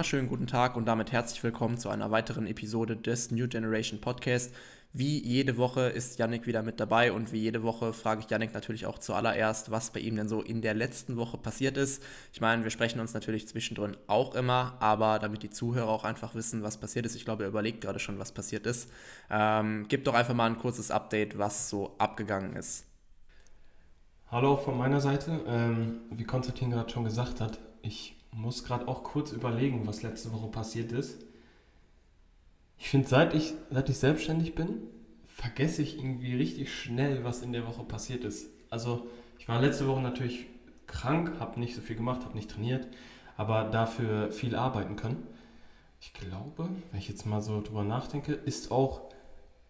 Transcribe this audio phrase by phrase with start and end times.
[0.00, 4.50] wunderschönen guten Tag und damit herzlich willkommen zu einer weiteren Episode des New Generation Podcast.
[4.94, 8.54] Wie jede Woche ist Yannick wieder mit dabei und wie jede Woche frage ich Yannick
[8.54, 12.02] natürlich auch zuallererst, was bei ihm denn so in der letzten Woche passiert ist.
[12.32, 16.34] Ich meine, wir sprechen uns natürlich zwischendrin auch immer, aber damit die Zuhörer auch einfach
[16.34, 18.90] wissen, was passiert ist, ich glaube, er überlegt gerade schon, was passiert ist,
[19.28, 22.86] ähm, gib doch einfach mal ein kurzes Update, was so abgegangen ist.
[24.30, 25.42] Hallo von meiner Seite.
[25.46, 30.32] Ähm, wie Konstantin gerade schon gesagt hat, ich muss gerade auch kurz überlegen, was letzte
[30.32, 31.24] Woche passiert ist.
[32.78, 34.82] Ich finde, seit ich, seit ich selbstständig bin,
[35.24, 38.48] vergesse ich irgendwie richtig schnell, was in der Woche passiert ist.
[38.70, 39.06] Also
[39.38, 40.46] ich war letzte Woche natürlich
[40.86, 42.86] krank, habe nicht so viel gemacht, habe nicht trainiert,
[43.36, 45.26] aber dafür viel arbeiten können.
[46.00, 49.02] Ich glaube, wenn ich jetzt mal so drüber nachdenke, ist auch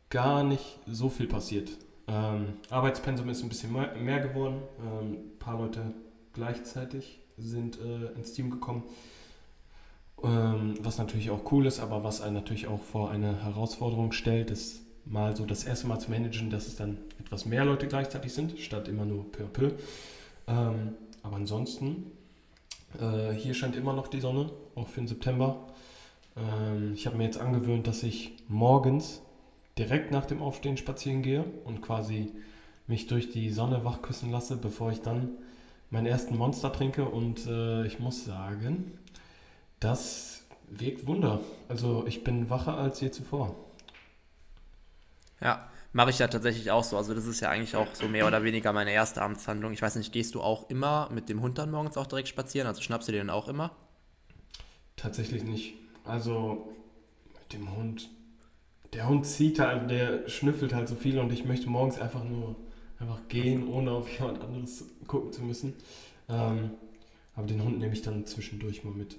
[0.09, 1.71] gar nicht so viel passiert.
[2.07, 4.63] Ähm, Arbeitspensum ist ein bisschen mehr geworden.
[4.81, 5.95] Ähm, ein paar Leute
[6.33, 8.83] gleichzeitig sind äh, ins Team gekommen.
[10.23, 14.51] Ähm, was natürlich auch cool ist, aber was einen natürlich auch vor eine Herausforderung stellt,
[14.51, 18.33] ist mal so das erste Mal zu managen, dass es dann etwas mehr Leute gleichzeitig
[18.33, 19.73] sind, statt immer nur peu à peu.
[20.47, 22.13] Ähm, aber ansonsten,
[23.01, 25.57] äh, hier scheint immer noch die Sonne, auch für den September.
[26.37, 29.23] Ähm, ich habe mir jetzt angewöhnt, dass ich morgens
[29.79, 32.33] direkt nach dem Aufstehen spazieren gehe und quasi
[32.87, 35.31] mich durch die Sonne wachküssen lasse, bevor ich dann
[35.91, 37.05] meinen ersten Monster trinke.
[37.05, 38.99] Und äh, ich muss sagen,
[39.81, 41.41] das wirkt Wunder.
[41.69, 43.57] Also ich bin wacher als je zuvor.
[45.41, 46.97] Ja, mache ich ja tatsächlich auch so.
[46.97, 49.73] Also das ist ja eigentlich auch so mehr oder weniger meine erste Amtshandlung.
[49.73, 52.67] Ich weiß nicht, gehst du auch immer mit dem Hund dann morgens auch direkt spazieren?
[52.67, 53.73] Also schnappst du dir dann auch immer?
[54.97, 55.75] Tatsächlich nicht.
[56.05, 56.73] Also
[57.39, 58.11] mit dem Hund,
[58.93, 62.57] der Hund zieht halt, der schnüffelt halt so viel und ich möchte morgens einfach nur
[63.01, 65.75] einfach gehen, ohne auf jemand anderes gucken zu müssen.
[66.29, 66.71] Ähm,
[67.35, 69.17] aber den Hund nehme ich dann zwischendurch mal mit.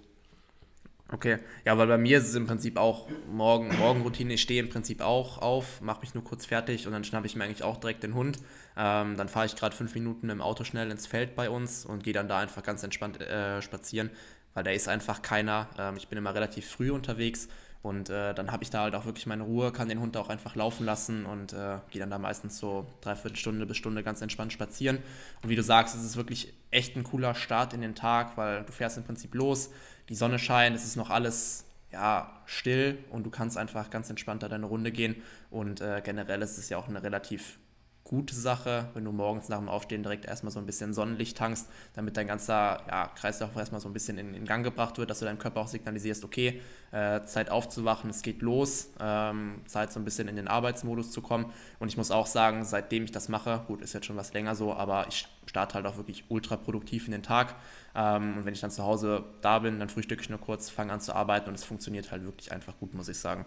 [1.13, 4.35] Okay, ja, weil bei mir ist es im Prinzip auch Morgen, Morgenroutine.
[4.35, 7.35] Ich stehe im Prinzip auch auf, mache mich nur kurz fertig und dann schnappe ich
[7.35, 8.37] mir eigentlich auch direkt den Hund.
[8.77, 12.05] Ähm, dann fahre ich gerade fünf Minuten im Auto schnell ins Feld bei uns und
[12.05, 14.09] gehe dann da einfach ganz entspannt äh, spazieren,
[14.53, 15.67] weil da ist einfach keiner.
[15.77, 17.49] Ähm, ich bin immer relativ früh unterwegs
[17.81, 20.29] und äh, dann habe ich da halt auch wirklich meine Ruhe, kann den Hund auch
[20.29, 24.21] einfach laufen lassen und äh, gehe dann da meistens so dreiviertel Stunde bis Stunde ganz
[24.21, 24.99] entspannt spazieren.
[25.41, 28.63] Und wie du sagst, es ist wirklich echt ein cooler Start in den Tag, weil
[28.63, 29.71] du fährst im Prinzip los,
[30.09, 34.47] die Sonne scheint, es ist noch alles ja, still und du kannst einfach ganz entspannter
[34.47, 35.15] deine Runde gehen.
[35.49, 37.57] Und äh, generell ist es ja auch eine relativ
[38.03, 41.69] gute Sache, wenn du morgens nach dem Aufstehen direkt erstmal so ein bisschen Sonnenlicht tankst,
[41.93, 45.19] damit dein ganzer ja, Kreislauf erstmal so ein bisschen in, in, Gang gebracht wird, dass
[45.19, 46.61] du deinem Körper auch signalisierst, okay,
[46.91, 51.21] äh, Zeit aufzuwachen, es geht los, ähm, Zeit so ein bisschen in den Arbeitsmodus zu
[51.21, 51.45] kommen.
[51.79, 54.55] Und ich muss auch sagen, seitdem ich das mache, gut, ist jetzt schon was länger
[54.55, 57.55] so, aber ich starte halt auch wirklich ultra produktiv in den Tag.
[57.95, 60.91] Ähm, und wenn ich dann zu Hause da bin, dann frühstücke ich nur kurz, fange
[60.91, 63.45] an zu arbeiten und es funktioniert halt wirklich einfach gut, muss ich sagen.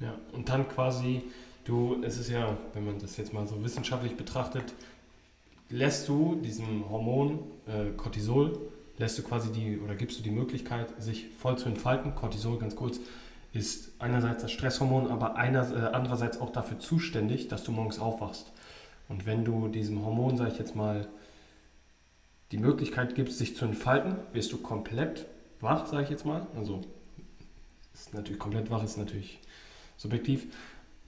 [0.00, 1.24] Ja, und dann quasi
[1.68, 4.72] Du, es ist ja, wenn man das jetzt mal so wissenschaftlich betrachtet,
[5.68, 8.58] lässt du diesem Hormon äh, Cortisol,
[8.96, 12.14] lässt du quasi die oder gibst du die Möglichkeit, sich voll zu entfalten.
[12.14, 13.00] Cortisol, ganz kurz,
[13.52, 18.50] ist einerseits das Stresshormon, aber einer, äh, andererseits auch dafür zuständig, dass du morgens aufwachst.
[19.10, 21.06] Und wenn du diesem Hormon, sage ich jetzt mal,
[22.50, 25.26] die Möglichkeit gibst, sich zu entfalten, wirst du komplett
[25.60, 26.46] wach, sage ich jetzt mal.
[26.56, 26.80] Also
[27.92, 29.38] ist natürlich komplett wach, ist natürlich
[29.98, 30.46] subjektiv.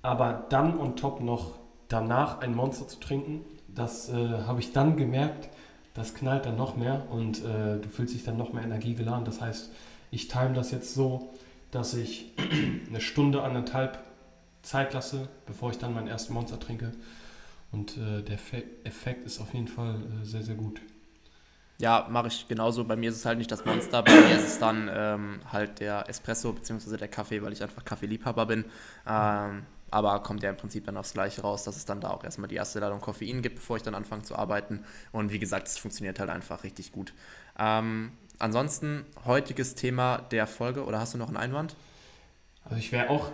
[0.02, 4.96] Aber dann on top noch danach ein Monster zu trinken, das äh, habe ich dann
[4.96, 5.48] gemerkt,
[5.94, 9.24] das knallt dann noch mehr und äh, du fühlst dich dann noch mehr energiegeladen.
[9.24, 9.70] Das heißt,
[10.10, 11.30] ich time das jetzt so,
[11.70, 12.32] dass ich
[12.88, 13.98] eine Stunde, anderthalb
[14.62, 16.92] Zeit lasse, bevor ich dann mein erstes Monster trinke.
[17.72, 18.34] Und äh, der
[18.84, 20.80] Effekt ist auf jeden Fall äh, sehr, sehr gut.
[21.78, 22.84] Ja, mache ich genauso.
[22.84, 25.80] Bei mir ist es halt nicht das Monster, bei mir ist es dann ähm, halt
[25.80, 26.98] der Espresso bzw.
[26.98, 28.66] der Kaffee, weil ich einfach Kaffeeliebhaber bin.
[29.06, 32.24] Ähm, aber kommt ja im Prinzip dann aufs Gleiche raus, dass es dann da auch
[32.24, 34.84] erstmal die erste Ladung Koffein gibt, bevor ich dann anfange zu arbeiten.
[35.12, 37.12] Und wie gesagt, es funktioniert halt einfach richtig gut.
[37.58, 41.76] Ähm, ansonsten, heutiges Thema der Folge, oder hast du noch einen Einwand?
[42.64, 43.30] Also ich wäre auch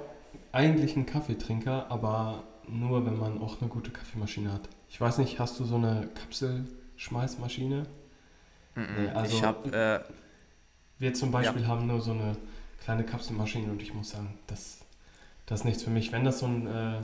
[0.52, 4.68] eigentlich ein Kaffeetrinker, aber nur, wenn man auch eine gute Kaffeemaschine hat.
[4.88, 7.86] Ich weiß nicht, hast du so eine Kapselschmeißmaschine?
[8.74, 10.04] Mm -mm, also ich habe...
[10.08, 10.12] Äh,
[10.98, 11.68] wir zum Beispiel ja.
[11.68, 12.36] haben nur so eine
[12.82, 14.78] kleine Kapselmaschine und ich muss sagen, das
[15.46, 16.12] das ist nichts für mich.
[16.12, 16.98] Wenn das so ein äh,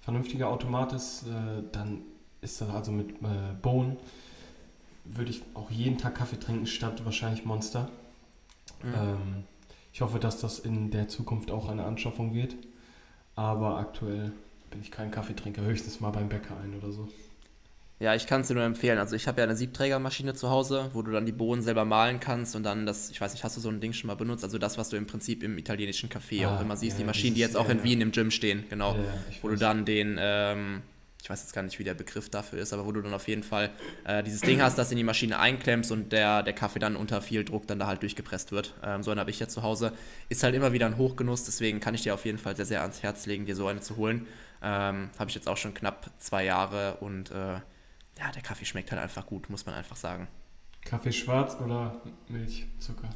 [0.00, 2.02] vernünftiger Automat ist, äh, dann
[2.40, 3.96] ist das also mit äh, Bohnen,
[5.04, 7.90] würde ich auch jeden Tag Kaffee trinken, statt wahrscheinlich Monster.
[8.82, 8.94] Mhm.
[8.94, 9.44] Ähm,
[9.92, 12.54] ich hoffe, dass das in der Zukunft auch eine Anschaffung wird.
[13.36, 14.32] Aber aktuell
[14.70, 17.08] bin ich kein Kaffeetrinker, höchstens mal beim Bäcker ein oder so.
[18.00, 18.98] Ja, ich kann es dir nur empfehlen.
[18.98, 22.18] Also ich habe ja eine Siebträgermaschine zu Hause, wo du dann die Bohnen selber mahlen
[22.18, 24.42] kannst und dann das, ich weiß nicht, hast du so ein Ding schon mal benutzt?
[24.42, 27.06] Also das, was du im Prinzip im italienischen Café ah, auch immer siehst, ja, die
[27.06, 27.84] Maschinen, die jetzt auch in ja.
[27.84, 28.94] Wien im Gym stehen, genau.
[28.94, 29.04] Ja,
[29.42, 30.82] wo du dann den, ähm,
[31.22, 33.28] ich weiß jetzt gar nicht, wie der Begriff dafür ist, aber wo du dann auf
[33.28, 33.70] jeden Fall
[34.04, 37.22] äh, dieses Ding hast, das in die Maschine einklemmst und der, der Kaffee dann unter
[37.22, 38.74] viel Druck dann da halt durchgepresst wird.
[38.82, 39.92] Ähm, so einen habe ich ja zu Hause.
[40.28, 42.82] Ist halt immer wieder ein Hochgenuss, deswegen kann ich dir auf jeden Fall sehr, sehr
[42.82, 44.26] ans Herz legen, dir so eine zu holen.
[44.62, 47.60] Ähm, habe ich jetzt auch schon knapp zwei Jahre und äh,
[48.18, 50.28] ja, der Kaffee schmeckt halt einfach gut, muss man einfach sagen.
[50.84, 53.08] Kaffee schwarz oder Milch, Zucker?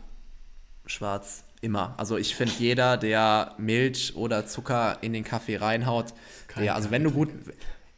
[0.87, 1.95] Schwarz, immer.
[1.99, 6.15] Also ich finde jeder, der Milch oder Zucker in den Kaffee reinhaut,
[6.57, 7.29] der, also wenn du gut,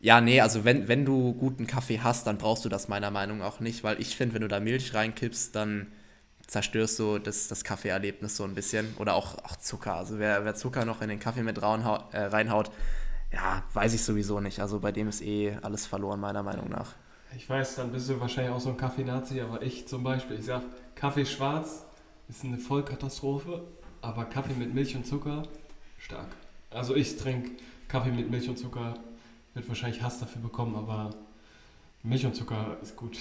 [0.01, 3.39] ja, nee, also wenn, wenn du guten Kaffee hast, dann brauchst du das meiner Meinung
[3.39, 5.87] nach auch nicht, weil ich finde, wenn du da Milch reinkippst, dann
[6.47, 8.95] zerstörst du das, das Kaffeeerlebnis so ein bisschen.
[8.99, 9.95] Oder auch, auch Zucker.
[9.95, 12.71] Also wer, wer Zucker noch in den Kaffee mit reinhaut, äh, reinhaut,
[13.33, 14.61] ja, weiß ich sowieso nicht.
[14.61, 16.95] Also bei dem ist eh alles verloren, meiner Meinung nach.
[17.37, 20.47] Ich weiß, dann bist du wahrscheinlich auch so ein Kaffee-Nazi, aber ich zum Beispiel, ich
[20.47, 20.63] sag,
[20.97, 21.85] Kaffee schwarz
[22.29, 23.63] ist eine Vollkatastrophe,
[24.03, 25.45] aber Kaffee mit Milch und Zucker,
[25.99, 26.29] stark.
[26.71, 27.53] Also ich trinke
[27.87, 28.95] Kaffee mit Milch und Zucker,
[29.55, 31.11] wird wahrscheinlich Hass dafür bekommen, aber
[32.03, 33.19] Milch und Zucker ist gut.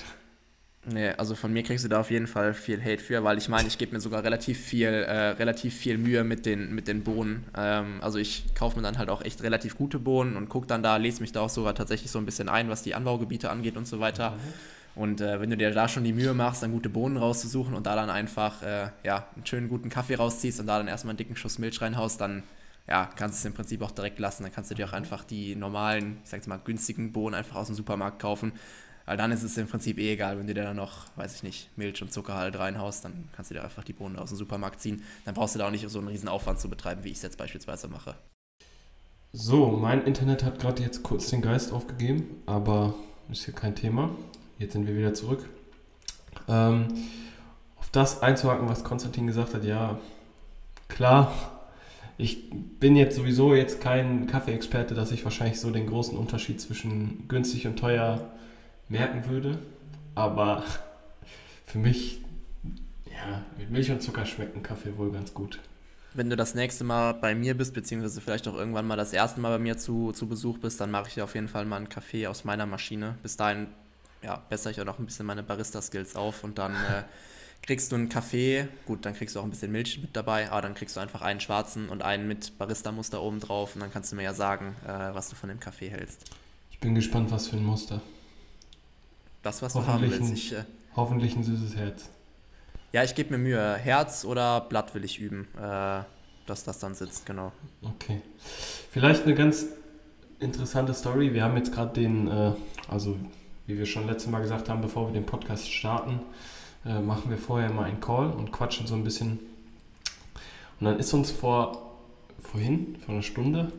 [0.85, 3.49] Nee, also von mir kriegst du da auf jeden Fall viel Hate für, weil ich
[3.49, 7.03] meine, ich gebe mir sogar relativ viel, äh, relativ viel Mühe mit den, mit den
[7.03, 7.43] Bohnen.
[7.55, 10.81] Ähm, also ich kaufe mir dann halt auch echt relativ gute Bohnen und gucke dann
[10.81, 13.75] da, lese mich da auch sogar tatsächlich so ein bisschen ein, was die Anbaugebiete angeht
[13.75, 14.31] und so weiter.
[14.31, 15.01] Mhm.
[15.01, 17.85] Und äh, wenn du dir da schon die Mühe machst, dann gute Bohnen rauszusuchen und
[17.85, 21.17] da dann einfach äh, ja, einen schönen guten Kaffee rausziehst und da dann erstmal einen
[21.17, 22.43] dicken Schuss Milch reinhaust, dann
[22.87, 24.43] ja, kannst du es im Prinzip auch direkt lassen.
[24.43, 27.67] Dann kannst du dir auch einfach die normalen, ich sag's mal, günstigen Bohnen einfach aus
[27.67, 28.53] dem Supermarkt kaufen
[29.09, 31.41] weil dann ist es im Prinzip eh egal, wenn du dir da noch, weiß ich
[31.41, 34.37] nicht, Milch und Zucker halt reinhaust, dann kannst du dir einfach die Bohnen aus dem
[34.37, 35.01] Supermarkt ziehen.
[35.25, 37.23] Dann brauchst du da auch nicht so einen riesen Aufwand zu betreiben, wie ich es
[37.23, 38.13] jetzt beispielsweise mache.
[39.33, 42.93] So, mein Internet hat gerade jetzt kurz den Geist aufgegeben, aber
[43.31, 44.11] ist hier kein Thema.
[44.59, 45.49] Jetzt sind wir wieder zurück.
[46.47, 46.89] Ähm,
[47.77, 49.97] auf das einzuhaken, was Konstantin gesagt hat, ja,
[50.87, 51.33] klar,
[52.19, 57.27] ich bin jetzt sowieso jetzt kein Kaffeeexperte, dass ich wahrscheinlich so den großen Unterschied zwischen
[57.27, 58.29] günstig und teuer
[58.89, 59.59] merken würde.
[60.15, 60.63] Aber
[61.65, 62.21] für mich,
[63.05, 65.59] ja, mit Milch und Zucker schmeckt ein Kaffee wohl ganz gut.
[66.13, 69.39] Wenn du das nächste Mal bei mir bist, beziehungsweise vielleicht auch irgendwann mal das erste
[69.39, 71.77] Mal bei mir zu, zu Besuch bist, dann mache ich dir auf jeden Fall mal
[71.77, 73.15] einen Kaffee aus meiner Maschine.
[73.21, 73.67] Bis dahin
[74.23, 77.03] ja, bessere ich auch noch ein bisschen meine Barista-Skills auf und dann äh,
[77.61, 78.67] kriegst du einen Kaffee.
[78.85, 81.21] Gut, dann kriegst du auch ein bisschen Milch mit dabei, aber dann kriegst du einfach
[81.21, 84.75] einen schwarzen und einen mit Barista-Muster oben drauf und dann kannst du mir ja sagen,
[84.85, 86.23] äh, was du von dem Kaffee hältst.
[86.71, 88.01] Ich bin gespannt, was für ein Muster.
[89.41, 90.33] Das, was du haben willst.
[90.33, 90.63] Ich, äh,
[90.95, 92.09] hoffentlich ein süßes Herz.
[92.91, 93.75] Ja, ich gebe mir Mühe.
[93.75, 96.01] Herz oder Blatt will ich üben, äh,
[96.45, 97.51] dass das dann sitzt, genau.
[97.83, 98.21] Okay.
[98.91, 99.67] Vielleicht eine ganz
[100.39, 101.33] interessante Story.
[101.33, 102.53] Wir haben jetzt gerade den, äh,
[102.87, 103.17] also
[103.67, 106.21] wie wir schon letztes Mal gesagt haben, bevor wir den Podcast starten,
[106.85, 109.39] äh, machen wir vorher mal einen Call und quatschen so ein bisschen.
[110.79, 111.97] Und dann ist uns vor,
[112.39, 113.71] vorhin, vor einer Stunde,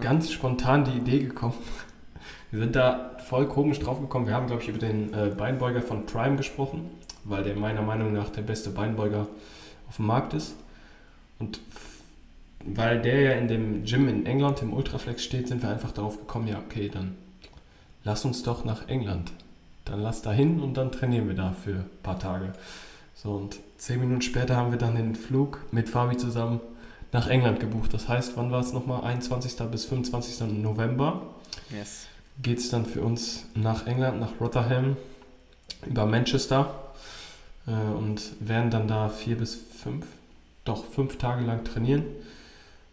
[0.00, 1.54] ganz spontan die Idee gekommen,
[2.54, 4.28] wir sind da voll komisch drauf gekommen.
[4.28, 6.88] Wir haben, glaube ich, über den äh, Beinbeuger von Prime gesprochen,
[7.24, 9.26] weil der meiner Meinung nach der beste Beinbeuger
[9.88, 10.54] auf dem Markt ist.
[11.40, 11.58] Und
[12.64, 16.16] weil der ja in dem Gym in England im Ultraflex steht, sind wir einfach darauf
[16.16, 17.16] gekommen, ja, okay, dann
[18.04, 19.32] lass uns doch nach England.
[19.84, 22.52] Dann lass da hin und dann trainieren wir da für ein paar Tage.
[23.16, 26.60] So, und zehn Minuten später haben wir dann den Flug mit Fabi zusammen
[27.10, 27.92] nach England gebucht.
[27.92, 29.02] Das heißt, wann war es nochmal?
[29.02, 29.56] 21.
[29.72, 30.62] bis 25.
[30.62, 31.22] November.
[31.76, 32.06] Yes
[32.42, 34.96] geht es dann für uns nach England, nach Rotherham,
[35.86, 36.74] über Manchester
[37.66, 40.06] äh, und werden dann da vier bis fünf,
[40.64, 42.04] doch fünf Tage lang trainieren,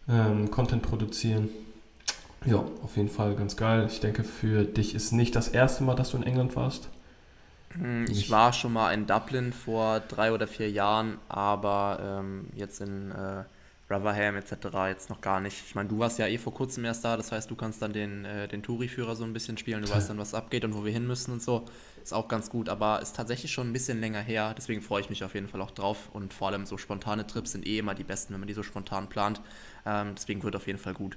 [0.08, 1.48] ähm, Content produzieren.
[2.44, 3.86] Ja, auf jeden Fall ganz geil.
[3.90, 6.88] Ich denke, für dich ist nicht das erste Mal, dass du in England warst.
[7.74, 12.80] Hm, ich war schon mal in Dublin vor drei oder vier Jahren, aber ähm, jetzt
[12.80, 13.44] in äh,
[13.92, 14.52] Rotherham etc.
[14.88, 15.62] jetzt noch gar nicht.
[15.66, 17.92] Ich meine, du warst ja eh vor kurzem erst da, das heißt, du kannst dann
[17.92, 20.84] den, äh, den Touri-Führer so ein bisschen spielen, du weißt dann, was abgeht und wo
[20.84, 21.64] wir hin müssen und so.
[22.02, 25.10] Ist auch ganz gut, aber ist tatsächlich schon ein bisschen länger her, deswegen freue ich
[25.10, 27.94] mich auf jeden Fall auch drauf und vor allem so spontane Trips sind eh immer
[27.94, 29.40] die besten, wenn man die so spontan plant.
[29.86, 31.16] Ähm, deswegen wird auf jeden Fall gut.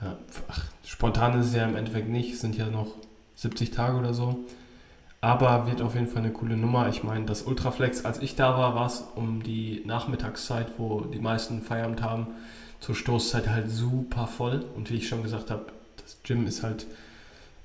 [0.00, 0.16] Ja,
[0.48, 2.94] ach, spontan ist es ja im Endeffekt nicht, es sind ja noch
[3.36, 4.44] 70 Tage oder so.
[5.20, 6.88] Aber wird auf jeden Fall eine coole Nummer.
[6.88, 11.18] Ich meine, das Ultraflex, als ich da war, war es um die Nachmittagszeit, wo die
[11.18, 12.28] meisten Feierabend haben,
[12.80, 14.64] zur Stoßzeit halt super voll.
[14.76, 16.86] Und wie ich schon gesagt habe, das Gym ist halt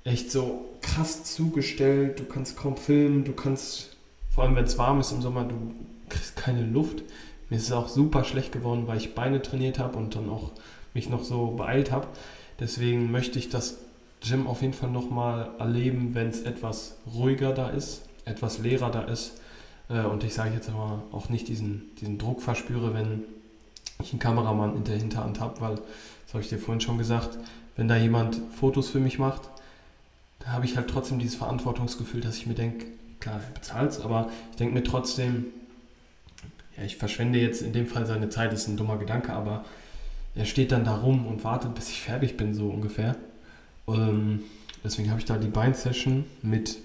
[0.03, 2.19] echt so krass zugestellt.
[2.19, 3.95] Du kannst kaum filmen, du kannst,
[4.29, 5.75] vor allem wenn es warm ist im Sommer, du
[6.09, 7.03] kriegst keine Luft.
[7.49, 10.51] Mir ist es auch super schlecht geworden, weil ich Beine trainiert habe und dann auch
[10.95, 12.07] mich noch so beeilt habe.
[12.59, 13.77] Deswegen möchte ich das
[14.23, 19.03] Gym auf jeden Fall nochmal erleben, wenn es etwas ruhiger da ist, etwas leerer da
[19.03, 19.39] ist.
[19.89, 23.23] Äh, und ich sage jetzt aber auch nicht diesen, diesen Druck verspüre, wenn
[24.01, 27.37] ich einen Kameramann in der Hinterhand habe, weil, das habe ich dir vorhin schon gesagt,
[27.75, 29.41] wenn da jemand Fotos für mich macht,
[30.39, 32.85] da habe ich halt trotzdem dieses Verantwortungsgefühl, dass ich mir denke,
[33.19, 35.45] klar, er bezahlt es, aber ich denke mir trotzdem,
[36.77, 39.63] ja, ich verschwende jetzt in dem Fall seine Zeit, ist ein dummer Gedanke, aber
[40.35, 43.15] er steht dann da rum und wartet, bis ich fertig bin, so ungefähr.
[43.87, 44.43] Ähm,
[44.83, 46.77] deswegen habe ich da die Bein-Session mit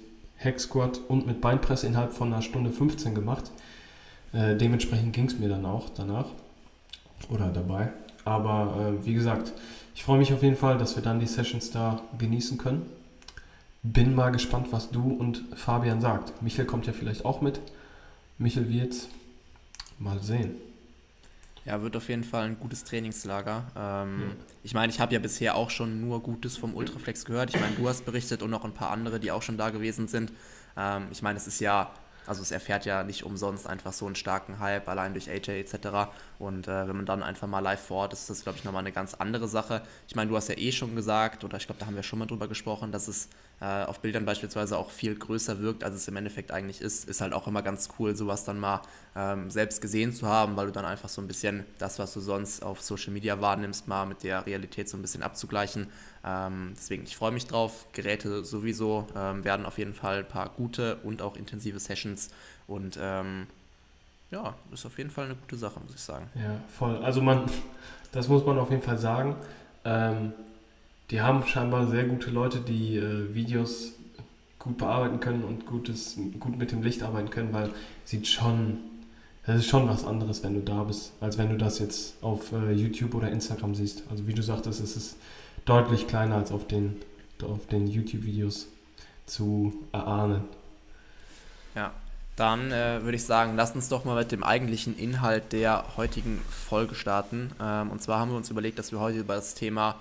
[0.42, 3.50] Hack Squat und mit Beinpresse innerhalb von einer Stunde 15 gemacht.
[4.32, 6.26] Äh, dementsprechend ging es mir dann auch danach
[7.30, 7.92] oder dabei.
[8.24, 9.52] Aber äh, wie gesagt,
[9.94, 12.86] ich freue mich auf jeden Fall, dass wir dann die Sessions da genießen können.
[13.82, 16.42] Bin mal gespannt, was du und Fabian sagt.
[16.42, 17.60] Michael kommt ja vielleicht auch mit.
[18.36, 19.08] Michael wird's
[19.98, 20.56] mal sehen.
[21.68, 23.66] Ja, wird auf jeden Fall ein gutes Trainingslager.
[23.76, 24.36] Ähm, ja.
[24.62, 27.54] Ich meine, ich habe ja bisher auch schon nur Gutes vom Ultraflex gehört.
[27.54, 30.08] Ich meine, du hast berichtet und noch ein paar andere, die auch schon da gewesen
[30.08, 30.32] sind.
[30.78, 31.90] Ähm, ich meine, es ist ja
[32.26, 36.10] also es erfährt ja nicht umsonst einfach so einen starken Hype, allein durch AJ etc.
[36.38, 38.64] Und äh, wenn man dann einfach mal live vor Ort ist, ist das, glaube ich,
[38.64, 39.82] nochmal eine ganz andere Sache.
[40.06, 42.18] Ich meine, du hast ja eh schon gesagt, oder ich glaube, da haben wir schon
[42.18, 43.28] mal drüber gesprochen, dass es
[43.60, 47.08] äh, auf Bildern beispielsweise auch viel größer wirkt, als es im Endeffekt eigentlich ist.
[47.08, 48.82] Ist halt auch immer ganz cool, sowas dann mal
[49.16, 52.20] ähm, selbst gesehen zu haben, weil du dann einfach so ein bisschen das, was du
[52.20, 55.88] sonst auf Social Media wahrnimmst, mal mit der Realität so ein bisschen abzugleichen.
[56.24, 57.86] Ähm, deswegen, ich freue mich drauf.
[57.92, 62.30] Geräte sowieso ähm, werden auf jeden Fall ein paar gute und auch intensive Sessions
[62.66, 63.46] und ähm,
[64.30, 66.28] ja, ist auf jeden Fall eine gute Sache, muss ich sagen.
[66.34, 66.96] Ja, voll.
[66.98, 67.46] Also man,
[68.12, 69.36] das muss man auf jeden Fall sagen.
[69.84, 70.32] Ähm,
[71.10, 73.94] die haben scheinbar sehr gute Leute, die äh, Videos
[74.58, 77.70] gut bearbeiten können und gutes, gut mit dem Licht arbeiten können, weil
[78.04, 78.78] sieht schon,
[79.46, 82.52] das ist schon was anderes, wenn du da bist, als wenn du das jetzt auf
[82.52, 84.02] äh, YouTube oder Instagram siehst.
[84.10, 85.16] Also wie du sagtest, es ist
[85.68, 86.96] deutlich kleiner als auf den,
[87.42, 88.68] auf den YouTube-Videos
[89.26, 90.44] zu erahnen.
[91.74, 91.92] Ja,
[92.36, 96.40] dann äh, würde ich sagen, lasst uns doch mal mit dem eigentlichen Inhalt der heutigen
[96.48, 97.52] Folge starten.
[97.60, 99.96] Ähm, und zwar haben wir uns überlegt, dass wir heute über das Thema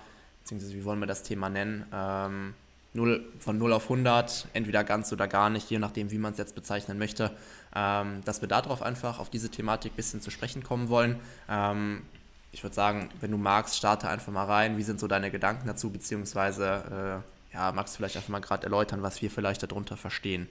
[0.47, 2.53] beziehungsweise wie wollen wir das Thema nennen, ähm,
[2.93, 6.38] 0, von 0 auf 100, entweder ganz oder gar nicht, je nachdem, wie man es
[6.38, 7.31] jetzt bezeichnen möchte,
[7.75, 11.19] ähm, dass wir darauf einfach auf diese Thematik ein bisschen zu sprechen kommen wollen.
[11.50, 12.03] Ähm,
[12.51, 14.77] ich würde sagen, wenn du magst, starte einfach mal rein.
[14.77, 18.63] Wie sind so deine Gedanken dazu, beziehungsweise äh, ja, magst du vielleicht einfach mal gerade
[18.63, 20.47] erläutern, was wir vielleicht darunter verstehen?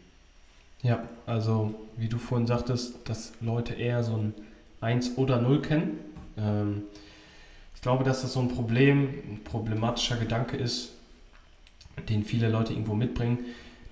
[0.82, 4.34] Ja, also wie du vorhin sagtest, dass Leute eher so ein
[4.80, 5.98] 1 oder 0 kennen.
[6.36, 6.82] Ähm,
[7.86, 10.90] glaube, dass das so ein Problem, ein problematischer Gedanke ist,
[12.08, 13.38] den viele Leute irgendwo mitbringen,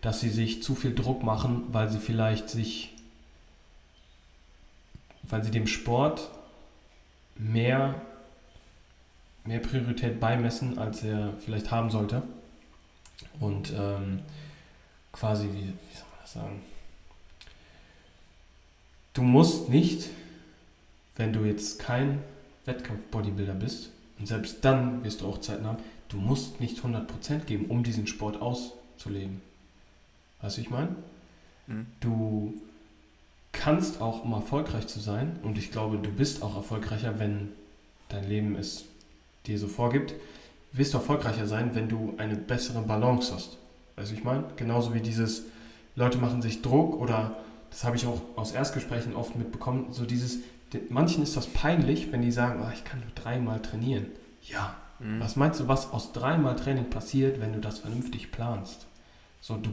[0.01, 2.93] dass sie sich zu viel Druck machen, weil sie vielleicht sich,
[5.23, 6.29] weil sie dem Sport
[7.37, 8.01] mehr,
[9.45, 12.23] mehr Priorität beimessen, als er vielleicht haben sollte.
[13.41, 14.21] Und ähm,
[15.13, 16.63] quasi, wie, wie soll man das sagen?
[19.13, 20.11] Du musst nicht,
[21.17, 22.21] wenn du jetzt kein
[22.65, 27.67] Wettkampf-Bodybuilder bist, und selbst dann wirst du auch Zeiten haben, du musst nicht 100% geben,
[27.67, 29.41] um diesen Sport auszuleben.
[30.41, 30.95] Weißt du, ich meine?
[31.67, 31.87] Mhm.
[32.01, 32.55] Du
[33.65, 37.49] kannst auch, um erfolgreich zu sein, und ich glaube, du bist auch erfolgreicher, wenn
[38.11, 38.85] dein Leben es
[39.47, 40.13] dir so vorgibt,
[40.73, 43.57] wirst du erfolgreicher sein, wenn du eine bessere Balance hast.
[43.97, 44.45] Weißt du, ich meine?
[44.57, 45.45] Genauso wie dieses,
[45.97, 47.37] Leute machen sich Druck oder,
[47.71, 50.41] das habe ich auch aus Erstgesprächen oft mitbekommen, so dieses,
[50.91, 54.09] manchen ist das peinlich, wenn die sagen, oh, ich kann nur dreimal trainieren.
[54.43, 55.21] Ja, mhm.
[55.21, 58.85] was meinst du, was aus dreimal Training passiert, wenn du das vernünftig planst?
[59.41, 59.71] So, du,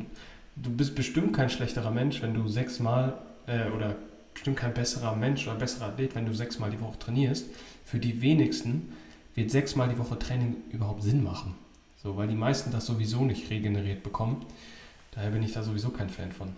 [0.55, 3.17] du bist bestimmt kein schlechterer Mensch, wenn du sechsmal
[3.51, 3.95] äh, oder
[4.33, 7.47] bestimmt kein besserer Mensch oder besserer Athlet, wenn du sechsmal die Woche trainierst.
[7.85, 8.93] Für die wenigsten
[9.35, 11.55] wird sechsmal die Woche Training überhaupt Sinn machen.
[12.01, 14.45] So, weil die meisten das sowieso nicht regeneriert bekommen.
[15.11, 16.55] Daher bin ich da sowieso kein Fan von.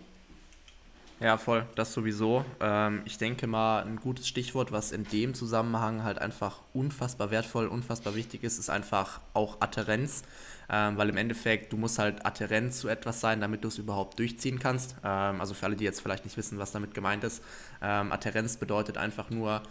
[1.20, 2.44] Ja, voll, das sowieso.
[2.60, 7.68] Ähm, ich denke mal, ein gutes Stichwort, was in dem Zusammenhang halt einfach unfassbar wertvoll,
[7.68, 10.24] unfassbar wichtig ist, ist einfach auch Adherenz.
[10.70, 14.20] Ähm, weil im Endeffekt, du musst halt adherent zu etwas sein, damit du es überhaupt
[14.20, 14.96] durchziehen kannst.
[15.04, 17.44] Ähm, also für alle, die jetzt vielleicht nicht wissen, was damit gemeint ist.
[17.82, 19.62] Ähm, Adherenz bedeutet einfach nur,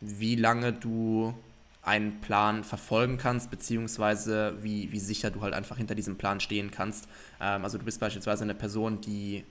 [0.00, 1.34] wie lange du
[1.82, 6.70] einen Plan verfolgen kannst, beziehungsweise wie, wie sicher du halt einfach hinter diesem Plan stehen
[6.70, 7.08] kannst.
[7.40, 9.44] Ähm, also du bist beispielsweise eine Person, die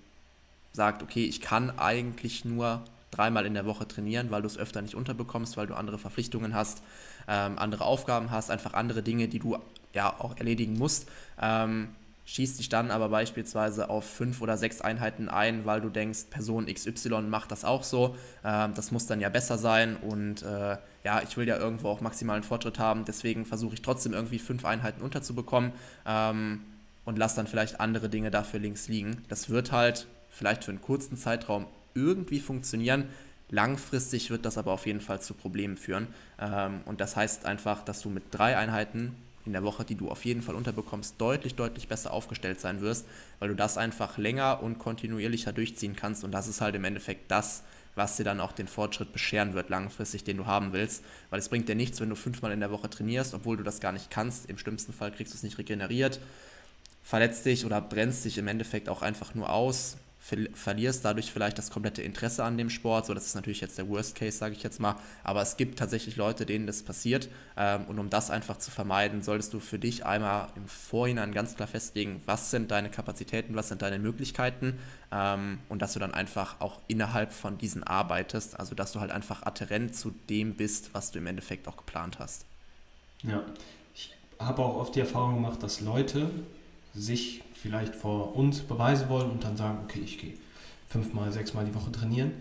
[0.73, 4.81] sagt, okay, ich kann eigentlich nur dreimal in der Woche trainieren, weil du es öfter
[4.81, 6.83] nicht unterbekommst, weil du andere Verpflichtungen hast,
[7.29, 9.57] ähm, andere Aufgaben hast, einfach andere Dinge, die du
[9.95, 11.07] ja auch erledigen musst.
[11.41, 11.89] Ähm,
[12.25, 16.65] schießt dich dann aber beispielsweise auf fünf oder sechs Einheiten ein, weil du denkst, Person
[16.65, 18.15] XY macht das auch so.
[18.43, 22.01] Ähm, das muss dann ja besser sein und äh, ja, ich will ja irgendwo auch
[22.01, 25.71] maximalen Fortschritt haben, deswegen versuche ich trotzdem irgendwie fünf Einheiten unterzubekommen.
[26.05, 26.61] Ähm,
[27.05, 29.23] und lass dann vielleicht andere Dinge dafür links liegen.
[29.29, 33.05] Das wird halt vielleicht für einen kurzen Zeitraum irgendwie funktionieren.
[33.51, 36.07] Langfristig wird das aber auf jeden Fall zu Problemen führen.
[36.39, 40.09] Ähm, und das heißt einfach, dass du mit drei Einheiten in der Woche, die du
[40.09, 43.05] auf jeden Fall unterbekommst, deutlich, deutlich besser aufgestellt sein wirst,
[43.39, 46.23] weil du das einfach länger und kontinuierlicher durchziehen kannst.
[46.23, 47.63] Und das ist halt im Endeffekt das,
[47.95, 51.03] was dir dann auch den Fortschritt bescheren wird, langfristig, den du haben willst.
[51.29, 53.79] Weil es bringt dir nichts, wenn du fünfmal in der Woche trainierst, obwohl du das
[53.79, 54.49] gar nicht kannst.
[54.49, 56.19] Im schlimmsten Fall kriegst du es nicht regeneriert,
[57.03, 59.97] verletzt dich oder brennst dich im Endeffekt auch einfach nur aus,
[60.53, 63.05] verlierst dadurch vielleicht das komplette Interesse an dem Sport.
[63.05, 64.95] So, das ist natürlich jetzt der Worst Case, sage ich jetzt mal.
[65.23, 67.29] Aber es gibt tatsächlich Leute, denen das passiert.
[67.55, 71.55] Ähm, und um das einfach zu vermeiden, solltest du für dich einmal im Vorhinein ganz
[71.55, 74.79] klar festlegen, was sind deine Kapazitäten, was sind deine Möglichkeiten.
[75.11, 78.59] Ähm, und dass du dann einfach auch innerhalb von diesen arbeitest.
[78.59, 82.17] Also, dass du halt einfach adherent zu dem bist, was du im Endeffekt auch geplant
[82.17, 82.45] hast.
[83.21, 83.43] Ja,
[83.93, 86.31] ich habe auch oft die Erfahrung gemacht, dass Leute
[86.95, 90.33] sich vielleicht vor uns beweisen wollen und dann sagen, okay, ich gehe
[90.87, 92.31] fünfmal, sechsmal die Woche trainieren,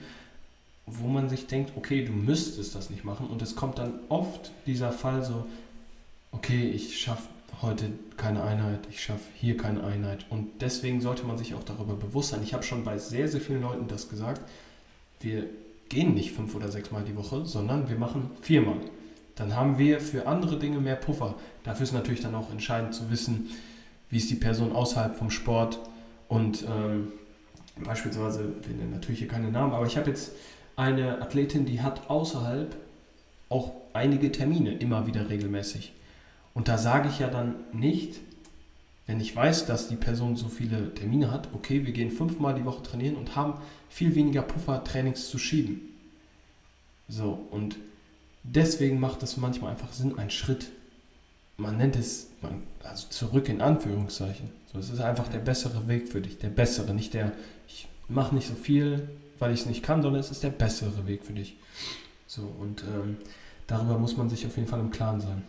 [0.86, 4.52] wo man sich denkt, okay, du müsstest das nicht machen und es kommt dann oft
[4.66, 5.46] dieser Fall so,
[6.32, 7.28] okay, ich schaffe
[7.62, 11.94] heute keine Einheit, ich schaffe hier keine Einheit und deswegen sollte man sich auch darüber
[11.94, 12.42] bewusst sein.
[12.42, 14.42] Ich habe schon bei sehr, sehr vielen Leuten das gesagt,
[15.20, 15.46] wir
[15.88, 18.78] gehen nicht fünf oder sechsmal die Woche, sondern wir machen viermal.
[19.36, 21.34] Dann haben wir für andere Dinge mehr Puffer.
[21.64, 23.48] Dafür ist natürlich dann auch entscheidend zu wissen,
[24.14, 25.80] wie ist die Person außerhalb vom Sport
[26.28, 27.08] und ähm,
[27.84, 30.30] beispielsweise, wir nennen natürlich hier keine Namen, aber ich habe jetzt
[30.76, 32.76] eine Athletin, die hat außerhalb
[33.48, 35.94] auch einige Termine immer wieder regelmäßig.
[36.54, 38.20] Und da sage ich ja dann nicht,
[39.08, 42.64] wenn ich weiß, dass die Person so viele Termine hat, okay, wir gehen fünfmal die
[42.64, 43.54] Woche trainieren und haben
[43.88, 45.80] viel weniger Puffer, Trainings zu schieben.
[47.08, 47.78] So, und
[48.44, 50.68] deswegen macht es manchmal einfach Sinn, einen Schritt
[51.56, 54.50] man nennt es, man, also zurück in Anführungszeichen.
[54.72, 57.32] So, es ist einfach der bessere Weg für dich, der bessere, nicht der,
[57.68, 61.06] ich mache nicht so viel, weil ich es nicht kann, sondern es ist der bessere
[61.06, 61.56] Weg für dich.
[62.26, 63.18] So, und ähm,
[63.66, 65.44] darüber muss man sich auf jeden Fall im Klaren sein.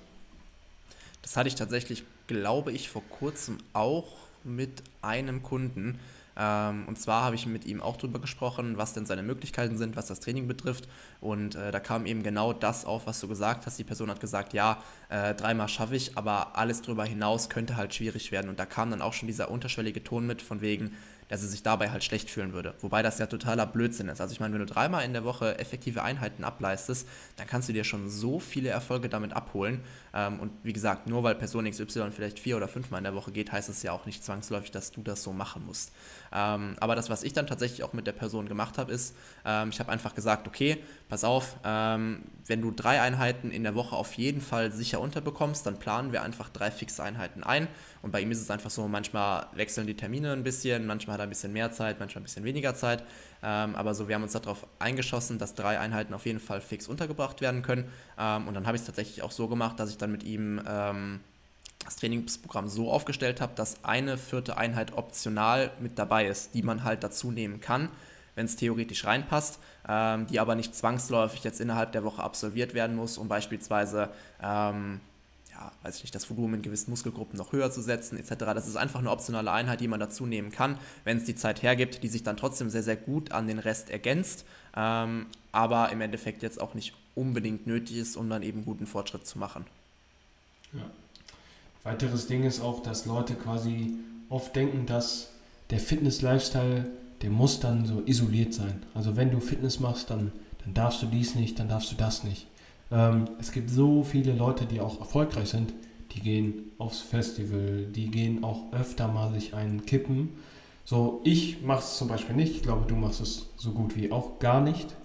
[1.22, 4.14] Das hatte ich tatsächlich, glaube ich, vor kurzem auch
[4.44, 6.00] mit einem Kunden.
[6.38, 9.96] Ähm, und zwar habe ich mit ihm auch darüber gesprochen, was denn seine Möglichkeiten sind,
[9.96, 10.88] was das Training betrifft.
[11.22, 13.80] Und äh, da kam eben genau das auf, was du gesagt hast.
[13.80, 17.94] Die Person hat gesagt, ja, äh, dreimal schaffe ich, aber alles darüber hinaus könnte halt
[17.94, 18.50] schwierig werden.
[18.50, 20.92] Und da kam dann auch schon dieser unterschwellige Ton mit von wegen,
[21.28, 22.76] dass er sich dabei halt schlecht fühlen würde.
[22.82, 24.22] Wobei das ja totaler Blödsinn ist.
[24.22, 27.74] Also ich meine, wenn du dreimal in der Woche effektive Einheiten ableistest, dann kannst du
[27.74, 29.82] dir schon so viele Erfolge damit abholen.
[30.14, 33.32] Ähm, und wie gesagt, nur weil Person XY vielleicht vier oder fünfmal in der Woche
[33.32, 35.92] geht, heißt es ja auch nicht zwangsläufig, dass du das so machen musst.
[36.36, 39.70] Ähm, aber das, was ich dann tatsächlich auch mit der Person gemacht habe, ist, ähm,
[39.70, 44.14] ich habe einfach gesagt, okay, pass auf, wenn du drei Einheiten in der Woche auf
[44.14, 47.68] jeden Fall sicher unterbekommst, dann planen wir einfach drei fixe Einheiten ein.
[48.02, 51.22] Und bei ihm ist es einfach so, manchmal wechseln die Termine ein bisschen, manchmal hat
[51.22, 53.04] er ein bisschen mehr Zeit, manchmal ein bisschen weniger Zeit.
[53.44, 56.88] Ähm, aber so, wir haben uns darauf eingeschossen, dass drei Einheiten auf jeden Fall fix
[56.88, 57.86] untergebracht werden können.
[58.18, 60.62] Ähm, und dann habe ich es tatsächlich auch so gemacht, dass ich dann mit ihm
[60.68, 61.22] ähm,
[61.86, 66.84] das Trainingsprogramm so aufgestellt habe, dass eine vierte Einheit optional mit dabei ist, die man
[66.84, 67.90] halt dazu nehmen kann,
[68.34, 72.96] wenn es theoretisch reinpasst, ähm, die aber nicht zwangsläufig jetzt innerhalb der Woche absolviert werden
[72.96, 74.10] muss, um beispielsweise
[74.42, 75.00] ähm,
[75.52, 78.34] ja, weiß ich nicht, das Volumen in gewissen Muskelgruppen noch höher zu setzen, etc.
[78.54, 81.64] Das ist einfach eine optionale Einheit, die man dazu nehmen kann, wenn es die Zeit
[81.64, 84.46] hergibt, die sich dann trotzdem sehr, sehr gut an den Rest ergänzt,
[84.76, 89.26] ähm, aber im Endeffekt jetzt auch nicht unbedingt nötig ist, um dann eben guten Fortschritt
[89.26, 89.66] zu machen.
[90.74, 90.82] Ja.
[91.86, 93.94] Weiteres Ding ist auch, dass Leute quasi
[94.30, 95.30] oft denken, dass
[95.70, 96.90] der Fitness-Lifestyle,
[97.22, 98.82] der muss dann so isoliert sein.
[98.96, 100.32] Also wenn du Fitness machst, dann,
[100.64, 102.48] dann darfst du dies nicht, dann darfst du das nicht.
[102.92, 105.74] Ähm, es gibt so viele Leute, die auch erfolgreich sind,
[106.14, 110.30] die gehen aufs Festival, die gehen auch öfter mal sich einen kippen.
[110.86, 112.56] So, ich mache es zum Beispiel nicht.
[112.56, 114.96] Ich glaube, du machst es so gut wie auch gar nicht.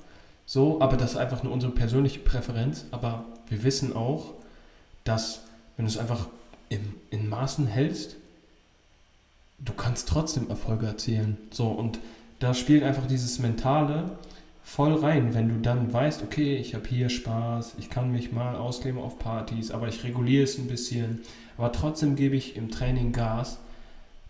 [0.47, 2.87] So, aber das ist einfach nur unsere persönliche Präferenz.
[2.91, 4.33] Aber wir wissen auch,
[5.05, 5.43] dass
[5.77, 6.27] wenn du es einfach
[6.71, 8.17] im, in Maßen hältst,
[9.59, 11.37] du kannst trotzdem Erfolge erzielen.
[11.51, 11.99] So, und
[12.39, 14.19] da spielt einfach dieses Mentale
[14.63, 18.57] voll rein, wenn du dann weißt, okay, ich habe hier Spaß, ich kann mich mal
[18.57, 21.21] ausleben auf Partys, aber ich reguliere es ein bisschen,
[21.59, 23.59] aber trotzdem gebe ich im Training Gas.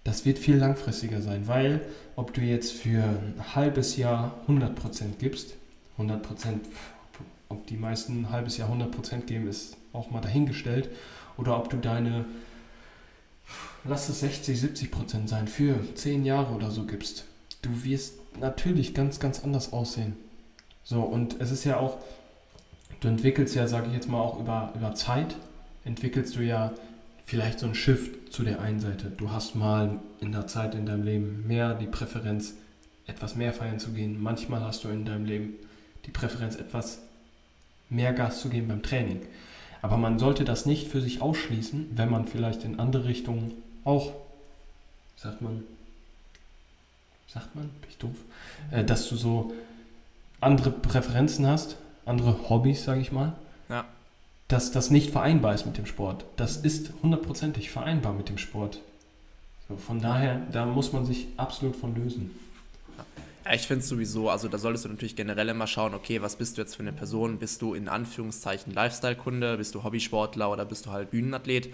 [0.03, 1.83] Das wird viel langfristiger sein, weil
[2.17, 5.55] ob du jetzt für ein halbes Jahr 100% gibst,
[5.99, 6.21] 100%,
[7.51, 10.89] ob die meisten ein halbes Jahr 100% geben, ist auch mal dahingestellt,
[11.37, 12.25] oder ob du deine,
[13.85, 17.25] lass es 60, 70% sein, für 10 Jahre oder so gibst.
[17.63, 20.17] Du wirst natürlich ganz, ganz anders aussehen.
[20.85, 21.99] So, und es ist ja auch,
[23.01, 25.37] du entwickelst ja, sage ich jetzt mal, auch über, über Zeit,
[25.85, 26.73] entwickelst du ja
[27.25, 29.11] vielleicht so ein Shift zu der einen Seite.
[29.11, 32.55] Du hast mal in der Zeit in deinem Leben mehr die Präferenz,
[33.07, 34.21] etwas mehr feiern zu gehen.
[34.21, 35.55] Manchmal hast du in deinem Leben
[36.07, 37.03] die Präferenz, etwas
[37.89, 39.21] mehr Gas zu geben beim Training.
[39.83, 43.53] Aber man sollte das nicht für sich ausschließen, wenn man vielleicht in andere Richtungen
[43.85, 44.13] auch,
[45.17, 45.65] sagt man,
[47.29, 48.17] sagt man, bin ich doof,
[48.71, 49.53] äh, dass du so
[50.41, 53.35] andere Präferenzen hast, andere Hobbys, sage ich mal.
[53.69, 53.85] Ja.
[54.49, 56.25] Dass das nicht vereinbar ist mit dem Sport.
[56.37, 58.81] Das ist hundertprozentig vereinbar mit dem Sport.
[59.69, 62.33] So, von daher, da muss man sich absolut von lösen.
[63.53, 66.57] Ich finde es sowieso, also da solltest du natürlich generell immer schauen, okay, was bist
[66.57, 67.39] du jetzt für eine Person?
[67.39, 69.57] Bist du in Anführungszeichen Lifestyle-Kunde?
[69.57, 71.71] Bist du Hobbysportler oder bist du halt Bühnenathlet?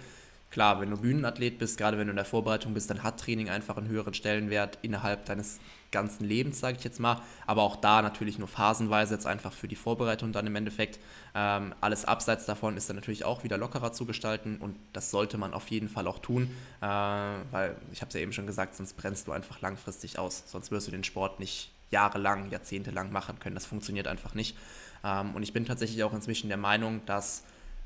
[0.50, 3.50] Klar, wenn du Bühnenathlet bist, gerade wenn du in der Vorbereitung bist, dann hat Training
[3.50, 5.58] einfach einen höheren Stellenwert innerhalb deines
[5.90, 7.20] ganzen Lebens, sage ich jetzt mal.
[7.46, 10.98] Aber auch da natürlich nur phasenweise, jetzt einfach für die Vorbereitung dann im Endeffekt.
[11.34, 15.36] Ähm, alles abseits davon ist dann natürlich auch wieder lockerer zu gestalten und das sollte
[15.36, 18.74] man auf jeden Fall auch tun, äh, weil ich habe es ja eben schon gesagt,
[18.76, 20.44] sonst brennst du einfach langfristig aus.
[20.46, 23.54] Sonst wirst du den Sport nicht jahrelang, jahrzehntelang machen können.
[23.54, 24.56] Das funktioniert einfach nicht.
[25.04, 27.44] Ähm, und ich bin tatsächlich auch inzwischen der Meinung, dass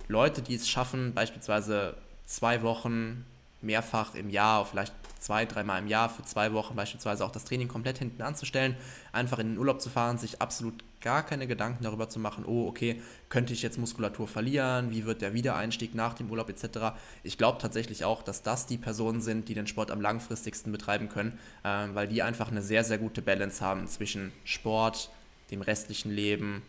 [0.09, 1.97] Leute, die es schaffen, beispielsweise
[2.31, 3.27] zwei Wochen
[3.61, 7.69] mehrfach im Jahr, vielleicht zwei, dreimal im Jahr für zwei Wochen beispielsweise auch das Training
[7.69, 8.77] komplett hinten anzustellen,
[9.13, 12.69] einfach in den Urlaub zu fahren, sich absolut gar keine Gedanken darüber zu machen, oh,
[12.69, 16.97] okay, könnte ich jetzt Muskulatur verlieren, wie wird der Wiedereinstieg nach dem Urlaub etc.
[17.23, 21.09] Ich glaube tatsächlich auch, dass das die Personen sind, die den Sport am langfristigsten betreiben
[21.09, 25.11] können, äh, weil die einfach eine sehr, sehr gute Balance haben zwischen Sport,
[25.51, 26.63] dem restlichen Leben,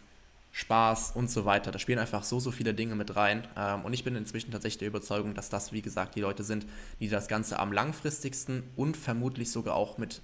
[0.51, 1.71] Spaß und so weiter.
[1.71, 3.47] Da spielen einfach so, so viele Dinge mit rein.
[3.57, 6.65] Ähm, und ich bin inzwischen tatsächlich der Überzeugung, dass das, wie gesagt, die Leute sind,
[6.99, 10.21] die das Ganze am langfristigsten und vermutlich sogar auch mit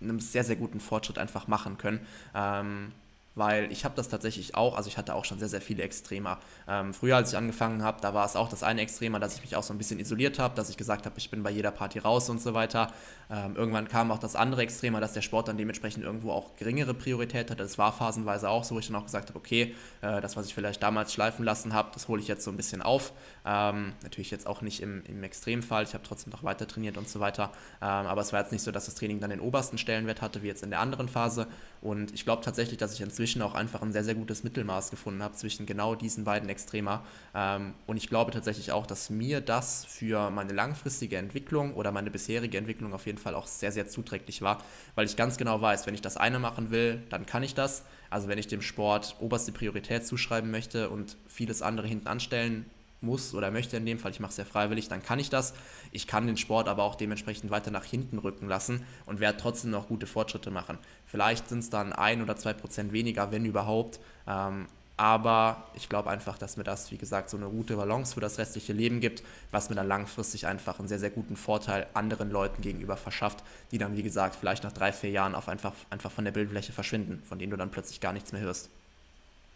[0.00, 2.00] einem sehr, sehr guten Fortschritt einfach machen können.
[2.34, 2.92] Ähm,
[3.34, 6.38] weil ich habe das tatsächlich auch, also ich hatte auch schon sehr, sehr viele Extremer.
[6.68, 9.42] Ähm, früher, als ich angefangen habe, da war es auch das eine Extremer, dass ich
[9.42, 11.70] mich auch so ein bisschen isoliert habe, dass ich gesagt habe, ich bin bei jeder
[11.70, 12.92] Party raus und so weiter.
[13.30, 16.92] Ähm, irgendwann kam auch das andere Extremer, dass der Sport dann dementsprechend irgendwo auch geringere
[16.92, 17.62] Priorität hatte.
[17.62, 20.46] Das war phasenweise auch so, wo ich dann auch gesagt habe, okay, äh, das, was
[20.46, 23.12] ich vielleicht damals schleifen lassen habe, das hole ich jetzt so ein bisschen auf.
[23.46, 27.08] Ähm, natürlich jetzt auch nicht im, im Extremfall, ich habe trotzdem noch weiter trainiert und
[27.08, 27.50] so weiter.
[27.80, 30.42] Ähm, aber es war jetzt nicht so, dass das Training dann den obersten Stellenwert hatte,
[30.42, 31.46] wie jetzt in der anderen Phase.
[31.80, 35.22] Und ich glaube tatsächlich, dass ich inzwischen auch einfach ein sehr, sehr gutes Mittelmaß gefunden
[35.22, 37.04] habe zwischen genau diesen beiden Extremer.
[37.34, 42.10] Ähm, und ich glaube tatsächlich auch, dass mir das für meine langfristige Entwicklung oder meine
[42.10, 44.58] bisherige Entwicklung auf jeden Fall auch sehr, sehr zuträglich war,
[44.94, 47.84] weil ich ganz genau weiß, wenn ich das eine machen will, dann kann ich das.
[48.10, 52.66] Also wenn ich dem Sport oberste Priorität zuschreiben möchte und vieles andere hinten anstellen
[53.02, 55.54] muss oder möchte in dem Fall, ich mache es ja freiwillig, dann kann ich das.
[55.90, 59.70] Ich kann den Sport aber auch dementsprechend weiter nach hinten rücken lassen und werde trotzdem
[59.70, 60.78] noch gute Fortschritte machen.
[61.12, 64.00] Vielleicht sind es dann ein oder zwei Prozent weniger, wenn überhaupt.
[64.26, 68.20] Ähm, aber ich glaube einfach, dass mir das, wie gesagt, so eine gute Balance für
[68.20, 72.30] das restliche Leben gibt, was mir dann langfristig einfach einen sehr, sehr guten Vorteil anderen
[72.30, 76.10] Leuten gegenüber verschafft, die dann, wie gesagt, vielleicht nach drei, vier Jahren auf einfach, einfach
[76.10, 78.70] von der Bildfläche verschwinden, von denen du dann plötzlich gar nichts mehr hörst.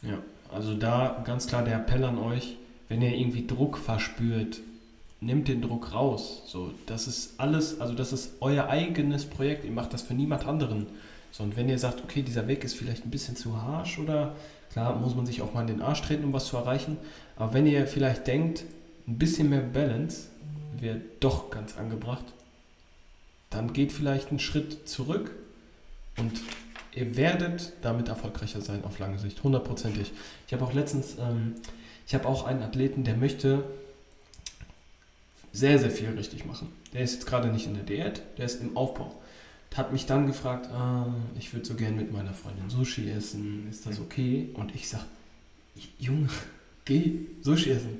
[0.03, 0.19] Ja,
[0.53, 2.59] also da ganz klar der Appell an euch,
[2.90, 4.61] wenn ihr irgendwie Druck verspürt,
[5.23, 6.42] nehmt den Druck raus.
[6.45, 9.64] So, das ist alles, also das ist euer eigenes Projekt.
[9.64, 10.87] Ihr macht das für niemand anderen.
[11.37, 14.35] So, und wenn ihr sagt, okay, dieser Weg ist vielleicht ein bisschen zu harsch oder
[14.72, 16.96] klar muss man sich auch mal in den Arsch treten, um was zu erreichen.
[17.37, 18.64] Aber wenn ihr vielleicht denkt,
[19.07, 20.29] ein bisschen mehr Balance
[20.81, 22.25] wäre doch ganz angebracht,
[23.51, 25.31] dann geht vielleicht einen Schritt zurück
[26.16, 26.40] und
[26.94, 30.12] ihr werdet damit erfolgreicher sein auf lange Sicht, hundertprozentig.
[30.46, 31.57] Ich habe auch letztens ähm,
[32.07, 33.62] ich habe auch einen Athleten, der möchte
[35.53, 36.72] sehr, sehr viel richtig machen.
[36.94, 39.12] Der ist jetzt gerade nicht in der Diät, der ist im Aufbau.
[39.77, 41.07] Hat mich dann gefragt, ah,
[41.39, 44.49] ich würde so gern mit meiner Freundin Sushi essen, ist das okay?
[44.55, 45.05] Und ich sage,
[45.99, 46.29] Junge,
[46.87, 47.99] geh Sushi essen.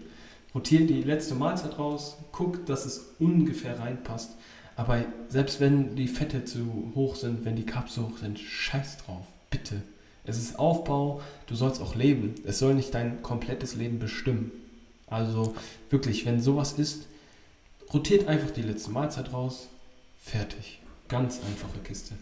[0.55, 4.31] Rotier die letzte Mahlzeit raus, guck, dass es ungefähr reinpasst.
[4.75, 8.99] Aber selbst wenn die Fette zu hoch sind, wenn die Carbs zu hoch sind, scheiß
[8.99, 9.83] drauf, bitte.
[10.25, 12.37] Es ist Aufbau, du sollst auch leben.
[12.45, 14.51] Es soll nicht dein komplettes Leben bestimmen.
[15.07, 15.55] Also
[15.91, 17.07] wirklich, wenn sowas ist,
[17.93, 19.69] rotiert einfach die letzte Mahlzeit raus,
[20.19, 20.81] fertig.
[21.09, 22.14] Ganz einfache Kiste.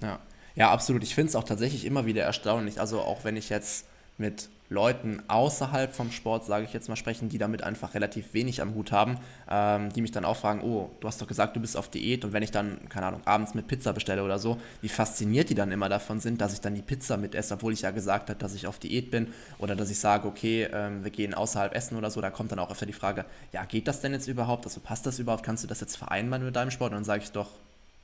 [0.00, 0.18] Ja,
[0.54, 1.02] ja absolut.
[1.02, 2.80] Ich finde es auch tatsächlich immer wieder erstaunlich.
[2.80, 3.86] Also auch wenn ich jetzt
[4.18, 8.62] mit Leuten außerhalb vom Sport, sage ich jetzt mal, sprechen, die damit einfach relativ wenig
[8.62, 9.18] am Hut haben,
[9.50, 12.24] ähm, die mich dann auch fragen, oh, du hast doch gesagt, du bist auf Diät
[12.24, 15.56] und wenn ich dann, keine Ahnung, abends mit Pizza bestelle oder so, wie fasziniert die
[15.56, 18.30] dann immer davon sind, dass ich dann die Pizza mit esse, obwohl ich ja gesagt
[18.30, 21.74] habe, dass ich auf Diät bin oder dass ich sage, okay, ähm, wir gehen außerhalb
[21.74, 24.28] essen oder so, da kommt dann auch öfter die Frage, ja, geht das denn jetzt
[24.28, 24.66] überhaupt?
[24.66, 25.42] Also passt das überhaupt?
[25.42, 26.92] Kannst du das jetzt vereinbaren mit deinem Sport?
[26.92, 27.48] Und dann sage ich doch,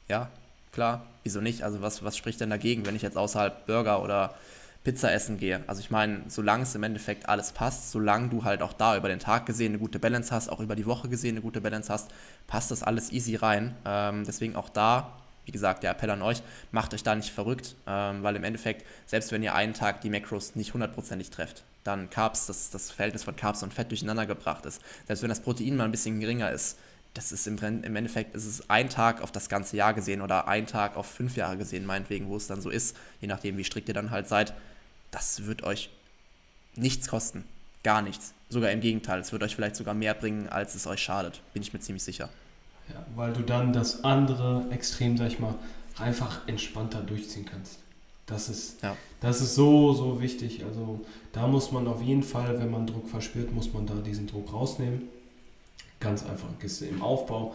[0.08, 0.30] ja,
[0.72, 1.62] klar, wieso nicht?
[1.62, 4.34] Also was, was spricht denn dagegen, wenn ich jetzt außerhalb Burger oder
[4.86, 5.64] Pizza essen gehe.
[5.66, 9.08] Also ich meine, solange es im Endeffekt alles passt, solange du halt auch da über
[9.08, 11.92] den Tag gesehen eine gute Balance hast, auch über die Woche gesehen eine gute Balance
[11.92, 12.12] hast,
[12.46, 13.74] passt das alles easy rein.
[13.84, 15.10] Ähm, deswegen auch da,
[15.44, 16.40] wie gesagt, der Appell an euch,
[16.70, 20.10] macht euch da nicht verrückt, ähm, weil im Endeffekt, selbst wenn ihr einen Tag die
[20.10, 24.66] Macros nicht hundertprozentig trefft, dann Carbs, das, das Verhältnis von Carbs und Fett durcheinander gebracht
[24.66, 26.78] ist, selbst wenn das Protein mal ein bisschen geringer ist,
[27.16, 30.48] das ist im, im Endeffekt ist es ein Tag auf das ganze Jahr gesehen oder
[30.48, 33.64] ein Tag auf fünf Jahre gesehen, meinetwegen, wo es dann so ist, je nachdem, wie
[33.64, 34.52] strikt ihr dann halt seid.
[35.10, 35.88] Das wird euch
[36.74, 37.44] nichts kosten.
[37.82, 38.34] Gar nichts.
[38.50, 41.40] Sogar im Gegenteil, es wird euch vielleicht sogar mehr bringen, als es euch schadet.
[41.54, 42.28] Bin ich mir ziemlich sicher.
[42.92, 45.54] Ja, weil du dann das andere Extrem, sag ich mal,
[45.98, 47.78] einfach entspannter durchziehen kannst.
[48.26, 48.94] Das ist, ja.
[49.20, 50.64] das ist so, so wichtig.
[50.64, 51.00] Also
[51.32, 54.52] da muss man auf jeden Fall, wenn man Druck verspürt, muss man da diesen Druck
[54.52, 55.08] rausnehmen.
[56.00, 57.54] Ganz einfach Kiste im Aufbau.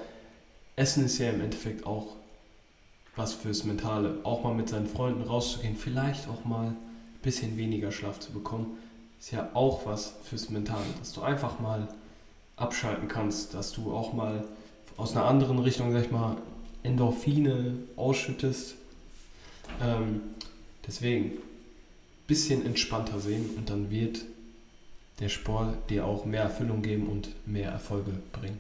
[0.76, 2.16] Essen ist ja im Endeffekt auch
[3.16, 4.20] was fürs Mentale.
[4.24, 6.78] Auch mal mit seinen Freunden rauszugehen, vielleicht auch mal ein
[7.22, 8.78] bisschen weniger Schlaf zu bekommen,
[9.20, 10.86] ist ja auch was fürs Mentale.
[11.00, 11.88] Dass du einfach mal
[12.56, 14.46] abschalten kannst, dass du auch mal
[14.98, 16.38] aus einer anderen Richtung, sag ich mal,
[16.84, 18.76] Endorphine ausschüttest.
[19.82, 20.22] Ähm,
[20.86, 21.34] deswegen
[22.28, 24.22] bisschen entspannter sehen und dann wird
[25.22, 28.60] der Sport dir auch mehr Erfüllung geben und mehr Erfolge bringen.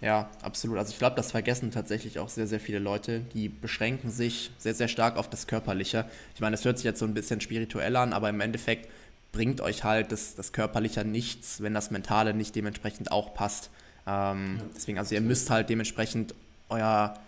[0.00, 0.76] Ja, absolut.
[0.78, 3.20] Also ich glaube, das vergessen tatsächlich auch sehr, sehr viele Leute.
[3.32, 6.04] Die beschränken sich sehr, sehr stark auf das Körperliche.
[6.34, 8.90] Ich meine, das hört sich jetzt so ein bisschen spirituell an, aber im Endeffekt
[9.32, 13.70] bringt euch halt das, das Körperliche nichts, wenn das Mentale nicht dementsprechend auch passt.
[14.06, 14.64] Ähm, ja.
[14.74, 16.34] Deswegen, also ihr müsst halt dementsprechend
[16.68, 17.18] euer,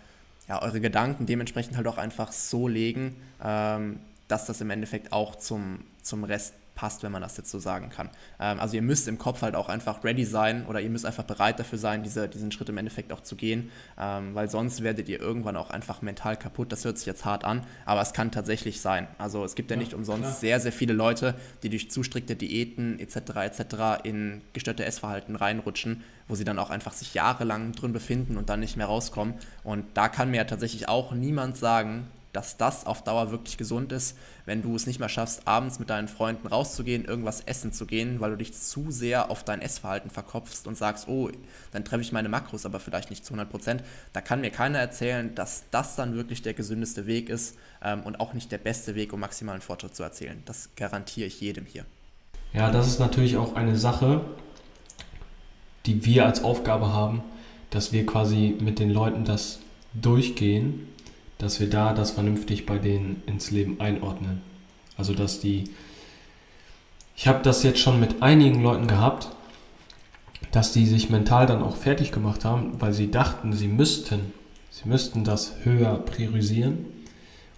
[0.47, 5.35] ja, eure Gedanken dementsprechend halt auch einfach so legen, ähm, dass das im Endeffekt auch
[5.35, 8.09] zum, zum Rest passt, wenn man das jetzt so sagen kann.
[8.39, 11.25] Ähm, also ihr müsst im Kopf halt auch einfach ready sein oder ihr müsst einfach
[11.25, 15.09] bereit dafür sein, diese, diesen Schritt im Endeffekt auch zu gehen, ähm, weil sonst werdet
[15.09, 16.71] ihr irgendwann auch einfach mental kaputt.
[16.71, 19.09] Das hört sich jetzt hart an, aber es kann tatsächlich sein.
[19.17, 20.35] Also es gibt ja, ja nicht umsonst klar.
[20.35, 23.15] sehr, sehr viele Leute, die durch zu strikte Diäten etc.
[23.43, 23.61] etc.
[24.03, 28.61] in gestörte Essverhalten reinrutschen, wo sie dann auch einfach sich jahrelang drin befinden und dann
[28.61, 29.33] nicht mehr rauskommen.
[29.65, 33.91] Und da kann mir ja tatsächlich auch niemand sagen, dass das auf Dauer wirklich gesund
[33.91, 37.85] ist, wenn du es nicht mehr schaffst, abends mit deinen Freunden rauszugehen, irgendwas essen zu
[37.85, 41.29] gehen, weil du dich zu sehr auf dein Essverhalten verkopfst und sagst, oh,
[41.71, 43.83] dann treffe ich meine Makros, aber vielleicht nicht zu 100 Prozent.
[44.13, 48.19] Da kann mir keiner erzählen, dass das dann wirklich der gesündeste Weg ist ähm, und
[48.19, 50.43] auch nicht der beste Weg, um maximalen Fortschritt zu erzielen.
[50.45, 51.85] Das garantiere ich jedem hier.
[52.53, 54.21] Ja, das ist natürlich auch eine Sache,
[55.85, 57.23] die wir als Aufgabe haben,
[57.69, 59.59] dass wir quasi mit den Leuten das
[59.93, 60.87] durchgehen
[61.39, 64.41] dass wir da das vernünftig bei denen ins Leben einordnen.
[64.97, 65.69] Also dass die,
[67.15, 69.29] ich habe das jetzt schon mit einigen Leuten gehabt,
[70.51, 74.33] dass die sich mental dann auch fertig gemacht haben, weil sie dachten, sie müssten,
[74.69, 76.85] sie müssten das höher priorisieren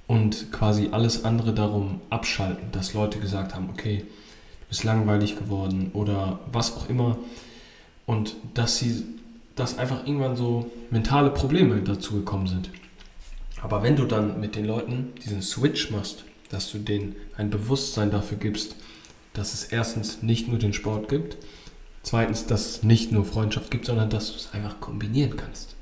[0.07, 5.89] und quasi alles andere darum abschalten, dass Leute gesagt haben, okay, du bist langweilig geworden
[5.93, 7.17] oder was auch immer
[8.05, 9.05] und dass sie,
[9.55, 12.69] dass einfach irgendwann so mentale Probleme dazu gekommen sind.
[13.61, 18.11] Aber wenn du dann mit den Leuten diesen Switch machst, dass du denen ein Bewusstsein
[18.11, 18.75] dafür gibst,
[19.33, 21.37] dass es erstens nicht nur den Sport gibt,
[22.03, 25.75] zweitens, dass es nicht nur Freundschaft gibt, sondern dass du es einfach kombinieren kannst.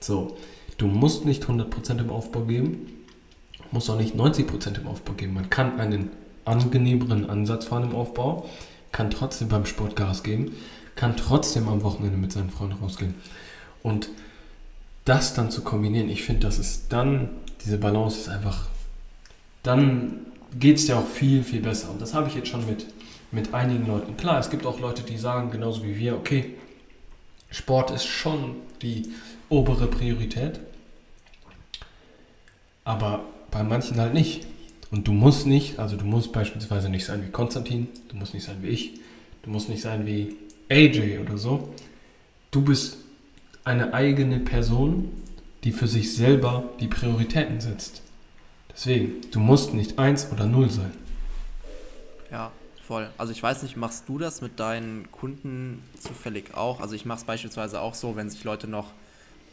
[0.00, 0.36] So,
[0.76, 3.04] du musst nicht 100% im Aufbau geben,
[3.70, 5.34] musst auch nicht 90% im Aufbau geben.
[5.34, 6.10] Man kann einen
[6.44, 8.48] angenehmeren Ansatz fahren im Aufbau,
[8.92, 10.52] kann trotzdem beim Sport Gas geben,
[10.94, 13.14] kann trotzdem am Wochenende mit seinen Freunden rausgehen.
[13.82, 14.08] Und
[15.04, 17.28] das dann zu kombinieren, ich finde, das ist dann,
[17.64, 18.68] diese Balance ist einfach,
[19.62, 20.26] dann
[20.58, 21.90] geht es dir auch viel, viel besser.
[21.90, 22.86] Und das habe ich jetzt schon mit,
[23.32, 24.16] mit einigen Leuten.
[24.16, 26.54] Klar, es gibt auch Leute, die sagen, genauso wie wir, okay,
[27.50, 29.12] Sport ist schon die
[29.48, 30.60] obere Priorität,
[32.84, 34.46] aber bei manchen halt nicht.
[34.90, 38.44] Und du musst nicht, also du musst beispielsweise nicht sein wie Konstantin, du musst nicht
[38.44, 38.94] sein wie ich,
[39.42, 40.36] du musst nicht sein wie
[40.70, 41.68] AJ oder so.
[42.50, 42.98] Du bist
[43.64, 45.10] eine eigene Person,
[45.64, 48.02] die für sich selber die Prioritäten setzt.
[48.70, 50.92] Deswegen, du musst nicht eins oder null sein.
[52.30, 52.50] Ja,
[52.86, 53.08] voll.
[53.16, 56.80] Also ich weiß nicht, machst du das mit deinen Kunden zufällig auch?
[56.80, 58.90] Also ich mache es beispielsweise auch so, wenn sich Leute noch,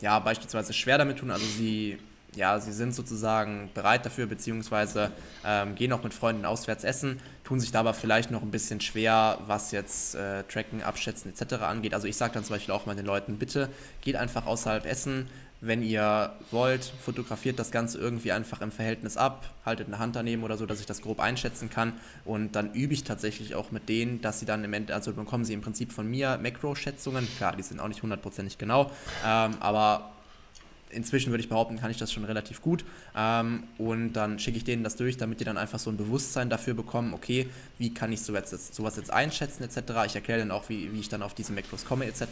[0.02, 1.98] ja, beispielsweise schwer damit tun, also sie
[2.36, 5.12] ja, sie sind sozusagen bereit dafür, beziehungsweise
[5.46, 8.80] ähm, gehen auch mit Freunden auswärts essen, tun sich da aber vielleicht noch ein bisschen
[8.80, 11.56] schwer, was jetzt äh, Tracken, Abschätzen etc.
[11.64, 11.94] angeht.
[11.94, 13.70] Also ich sage dann zum Beispiel auch mal den Leuten, bitte
[14.02, 15.28] geht einfach außerhalb essen,
[15.64, 20.44] wenn ihr wollt, fotografiert das Ganze irgendwie einfach im Verhältnis ab, haltet eine Hand daneben
[20.44, 21.94] oder so, dass ich das grob einschätzen kann
[22.26, 25.46] und dann übe ich tatsächlich auch mit denen, dass sie dann im Ende, also bekommen
[25.46, 28.90] sie im Prinzip von mir Makro-Schätzungen, klar, die sind auch nicht hundertprozentig genau,
[29.24, 30.12] ähm, aber
[30.92, 32.86] inzwischen würde ich behaupten, kann ich das schon relativ gut.
[33.16, 36.50] Ähm, und dann schicke ich denen das durch, damit die dann einfach so ein Bewusstsein
[36.50, 39.78] dafür bekommen, okay, wie kann ich sowas jetzt, sowas jetzt einschätzen etc.
[40.06, 42.24] Ich erkläre dann auch, wie, wie ich dann auf diese Macros komme etc.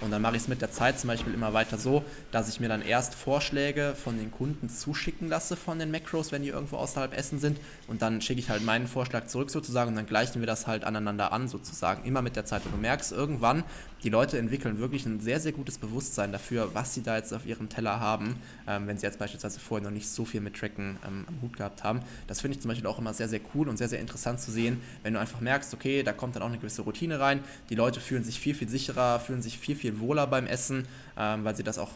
[0.00, 2.60] Und dann mache ich es mit der Zeit zum Beispiel immer weiter so, dass ich
[2.60, 6.76] mir dann erst Vorschläge von den Kunden zuschicken lasse von den Macros, wenn die irgendwo
[6.76, 7.58] außerhalb Essen sind.
[7.86, 10.84] Und dann schicke ich halt meinen Vorschlag zurück sozusagen und dann gleichen wir das halt
[10.84, 12.64] aneinander an sozusagen, immer mit der Zeit.
[12.64, 13.62] Und du merkst irgendwann,
[14.02, 17.46] die Leute entwickeln wirklich ein sehr, sehr gutes Bewusstsein dafür, was sie da jetzt auf
[17.46, 20.98] ihrem Teller haben, ähm, wenn sie jetzt beispielsweise vorher noch nicht so viel mit Tracken
[21.06, 22.00] ähm, am Hut gehabt haben.
[22.26, 24.50] Das finde ich zum Beispiel auch immer sehr, sehr cool und sehr, sehr interessant zu
[24.50, 27.74] sehen, wenn du einfach merkst, okay, da kommt dann auch eine gewisse Routine rein, die
[27.74, 31.56] Leute fühlen sich viel, viel sicherer, fühlen sich viel, viel wohler beim Essen, ähm, weil
[31.56, 31.90] sie das auch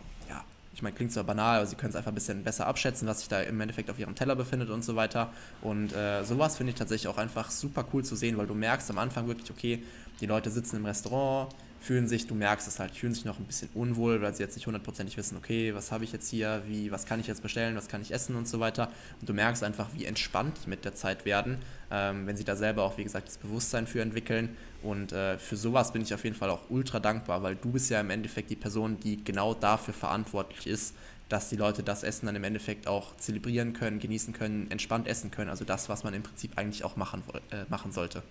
[0.78, 3.18] ich meine, klingt zwar banal, aber sie können es einfach ein bisschen besser abschätzen, was
[3.18, 5.32] sich da im Endeffekt auf ihrem Teller befindet und so weiter.
[5.60, 8.88] Und äh, sowas finde ich tatsächlich auch einfach super cool zu sehen, weil du merkst
[8.90, 9.82] am Anfang wirklich, okay,
[10.20, 13.44] die Leute sitzen im Restaurant, fühlen sich, du merkst es halt, fühlen sich noch ein
[13.44, 16.92] bisschen unwohl, weil sie jetzt nicht hundertprozentig wissen, okay, was habe ich jetzt hier, wie,
[16.92, 18.92] was kann ich jetzt bestellen, was kann ich essen und so weiter.
[19.20, 21.58] Und du merkst einfach, wie entspannt die mit der Zeit werden,
[21.90, 24.56] ähm, wenn sie da selber auch, wie gesagt, das Bewusstsein für entwickeln.
[24.82, 27.90] Und äh, für sowas bin ich auf jeden Fall auch ultra dankbar, weil du bist
[27.90, 30.94] ja im Endeffekt die Person, die genau dafür verantwortlich ist,
[31.28, 35.30] dass die Leute das Essen dann im Endeffekt auch zelebrieren können, genießen können, entspannt essen
[35.30, 35.50] können.
[35.50, 38.22] Also das, was man im Prinzip eigentlich auch machen, äh, machen sollte.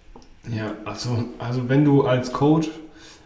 [0.49, 2.69] Ja, also, also wenn du als Coach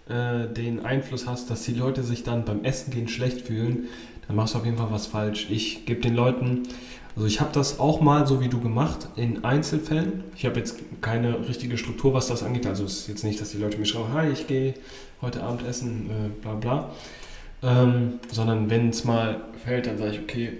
[0.10, 3.88] äh, den Einfluss hast, dass die Leute sich dann beim Essen gehen schlecht fühlen,
[4.28, 5.48] dann machst du auf jeden Fall was falsch.
[5.50, 6.64] Ich gebe den Leuten,
[7.16, 10.24] also ich habe das auch mal so wie du gemacht, in Einzelfällen.
[10.36, 12.66] Ich habe jetzt keine richtige Struktur, was das angeht.
[12.66, 14.76] Also es ist jetzt nicht, dass die Leute mir schreiben, hi, ich gehe
[15.22, 16.92] heute Abend essen, äh, bla bla.
[17.64, 20.52] Ähm, sondern wenn es mal fällt, dann sage ich, okay,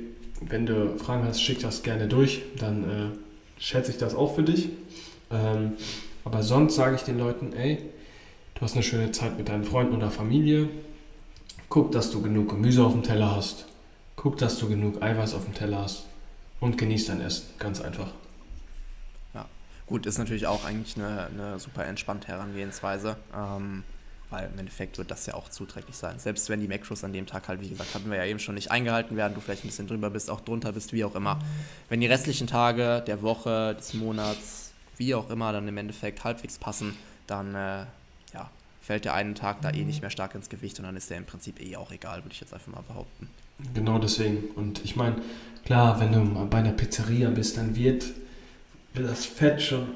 [0.42, 4.44] wenn du Fragen hast, schick das gerne durch, dann äh, schätze ich das auch für
[4.44, 4.70] dich.
[5.32, 5.74] Ähm,
[6.26, 7.78] aber sonst sage ich den Leuten, ey,
[8.56, 10.70] du hast eine schöne Zeit mit deinen Freunden oder Familie.
[11.70, 13.66] Guck, dass du genug Gemüse auf dem Teller hast.
[14.16, 16.06] Guck, dass du genug Eiweiß auf dem Teller hast.
[16.62, 17.48] Und genieß dein Essen.
[17.60, 18.08] Ganz einfach.
[19.34, 19.46] Ja,
[19.88, 23.18] gut, ist natürlich auch eigentlich eine, eine super entspannte Herangehensweise.
[23.36, 23.84] Ähm,
[24.32, 26.18] weil im Endeffekt wird das ja auch zuträglich sein.
[26.18, 28.56] Selbst wenn die Macros an dem Tag halt, wie gesagt, hatten wir ja eben schon
[28.56, 31.40] nicht eingehalten werden, du vielleicht ein bisschen drüber bist, auch drunter bist, wie auch immer.
[31.90, 36.58] Wenn die restlichen Tage der Woche, des Monats, wie auch immer, dann im Endeffekt halbwegs
[36.58, 36.98] passen,
[37.28, 37.86] dann äh,
[38.34, 38.50] ja,
[38.82, 41.18] fällt der einen Tag da eh nicht mehr stark ins Gewicht und dann ist der
[41.18, 43.30] im Prinzip eh auch egal, würde ich jetzt einfach mal behaupten.
[43.74, 44.50] Genau deswegen.
[44.56, 45.16] Und ich meine,
[45.66, 48.06] klar, wenn du mal bei einer Pizzeria bist, dann wird,
[48.94, 49.88] wird das Fett schon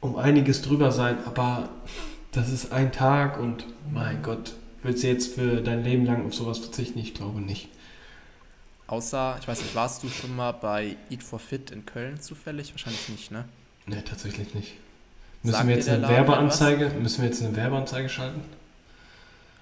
[0.00, 1.68] um einiges drüber sein, aber
[2.32, 6.34] das ist ein Tag und mein Gott, willst du jetzt für dein Leben lang auf
[6.34, 6.98] sowas verzichten?
[6.98, 7.68] Ich glaube nicht.
[8.86, 12.72] Außer, ich weiß nicht, warst du schon mal bei Eat for Fit in Köln zufällig?
[12.72, 13.44] Wahrscheinlich nicht, ne?
[13.86, 14.74] Ne, tatsächlich nicht.
[15.42, 18.42] Müssen Sagt wir jetzt eine Werbeanzeige, müssen wir jetzt eine Werbeanzeige schalten?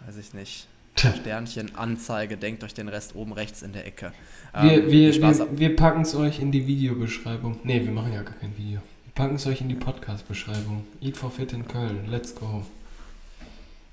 [0.06, 0.66] Weiß ich nicht.
[0.98, 4.12] Sternchen, Anzeige, denkt euch den Rest oben rechts in der Ecke.
[4.52, 7.58] Wir, ähm, wir, wir, wir packen es euch in die Videobeschreibung.
[7.62, 8.80] Ne, wir machen ja gar kein Video.
[9.14, 10.86] Packen es euch in die Podcast-Beschreibung.
[11.00, 12.06] Eat for Fit in Köln.
[12.08, 12.64] Let's go.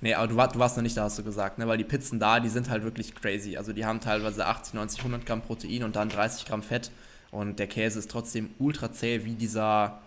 [0.01, 1.67] Nee, aber du, war, du warst noch nicht da, hast du gesagt, ne?
[1.67, 3.57] weil die Pizzen da, die sind halt wirklich crazy.
[3.57, 6.91] Also die haben teilweise 80, 90, 100 Gramm Protein und dann 30 Gramm Fett.
[7.31, 9.99] Und der Käse ist trotzdem ultra zäh, wie dieser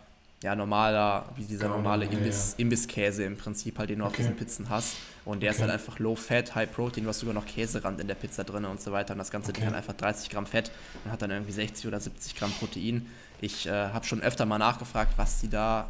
[0.43, 2.63] ja, normaler, wie dieser normale Imbiss, ja.
[2.63, 4.13] Imbisskäse im Prinzip, halt, den du okay.
[4.13, 4.97] auf diesen Pizzen hast.
[5.25, 5.57] Und der okay.
[5.57, 7.05] ist halt einfach low fat, high protein.
[7.05, 9.15] Du hast sogar noch Käserand in der Pizza drin und so weiter.
[9.15, 9.67] Und das Ganze okay.
[9.67, 10.71] hat einfach 30 Gramm Fett
[11.05, 13.07] und hat dann irgendwie 60 oder 70 Gramm Protein.
[13.41, 15.89] Ich äh, habe schon öfter mal nachgefragt, was die da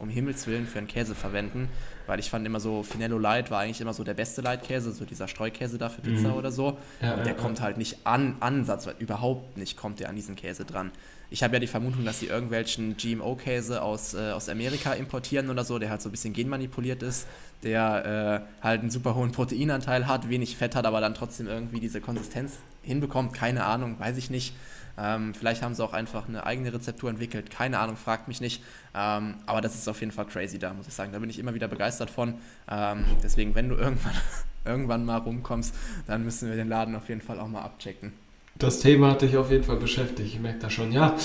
[0.00, 1.68] um Himmels Willen für einen Käse verwenden,
[2.06, 5.04] weil ich fand immer so, Finello Light war eigentlich immer so der beste Light-Käse, so
[5.04, 6.34] dieser Streukäse da für Pizza mhm.
[6.34, 6.78] oder so.
[7.02, 10.64] Ja, und der kommt halt nicht an, Ansatz, überhaupt nicht kommt der an diesen Käse
[10.64, 10.90] dran.
[11.32, 15.64] Ich habe ja die Vermutung, dass sie irgendwelchen GMO-Käse aus, äh, aus Amerika importieren oder
[15.64, 17.28] so, der halt so ein bisschen genmanipuliert ist,
[17.62, 21.78] der äh, halt einen super hohen Proteinanteil hat, wenig Fett hat, aber dann trotzdem irgendwie
[21.78, 23.32] diese Konsistenz hinbekommt.
[23.32, 24.54] Keine Ahnung, weiß ich nicht.
[24.98, 27.50] Ähm, vielleicht haben sie auch einfach eine eigene Rezeptur entwickelt.
[27.50, 28.62] Keine Ahnung, fragt mich nicht.
[28.94, 31.12] Ähm, aber das ist auf jeden Fall crazy da, muss ich sagen.
[31.12, 32.34] Da bin ich immer wieder begeistert von.
[32.68, 34.14] Ähm, deswegen, wenn du irgendwann,
[34.64, 35.74] irgendwann mal rumkommst,
[36.08, 38.12] dann müssen wir den Laden auf jeden Fall auch mal abchecken.
[38.60, 40.34] Das Thema hat dich auf jeden Fall beschäftigt.
[40.34, 40.92] Ich merke das schon.
[40.92, 41.16] Ja,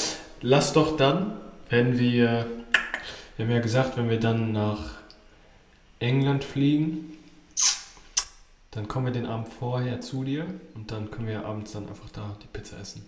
[0.41, 1.38] lass doch dann,
[1.70, 2.47] wenn wir,
[3.36, 4.91] wir haben ja gesagt, wenn wir dann nach
[5.99, 7.18] England fliegen,
[8.72, 10.45] dann kommen wir den Abend vorher zu dir
[10.76, 13.05] und dann können wir abends dann einfach da die Pizza essen.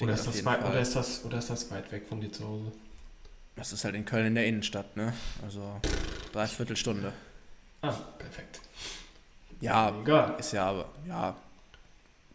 [0.00, 2.46] Oder ist, das weit, oder, ist das, oder ist das weit weg von dir zu
[2.46, 2.72] Hause?
[3.54, 5.12] Das ist halt in Köln in der Innenstadt, ne?
[5.44, 5.80] Also
[6.32, 7.12] dreiviertel Stunde.
[7.80, 8.60] Ah, perfekt.
[9.60, 10.34] Ja, Egal.
[10.40, 11.36] ist ja aber, ja.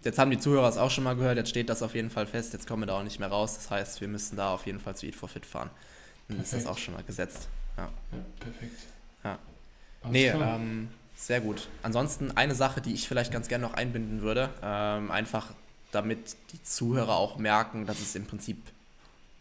[0.08, 2.26] Jetzt haben die Zuhörer es auch schon mal gehört, jetzt steht das auf jeden Fall
[2.26, 3.55] fest, jetzt kommen wir da auch nicht mehr raus.
[3.55, 5.70] Das heißt, wir müssen da auf jeden Fall zu Eat for Fit fahren.
[6.30, 6.53] Dann perfekt.
[6.53, 7.49] ist das auch schon mal gesetzt.
[7.76, 8.80] Ja, ja perfekt.
[9.26, 9.38] Ja.
[10.03, 10.88] Alles nee, ähm,
[11.18, 11.68] Sehr gut.
[11.84, 15.53] Ansonsten eine Sache, die ich vielleicht ganz gerne noch einbinden würde, ähm, einfach
[15.91, 18.64] damit die Zuhörer auch merken, dass es im Prinzip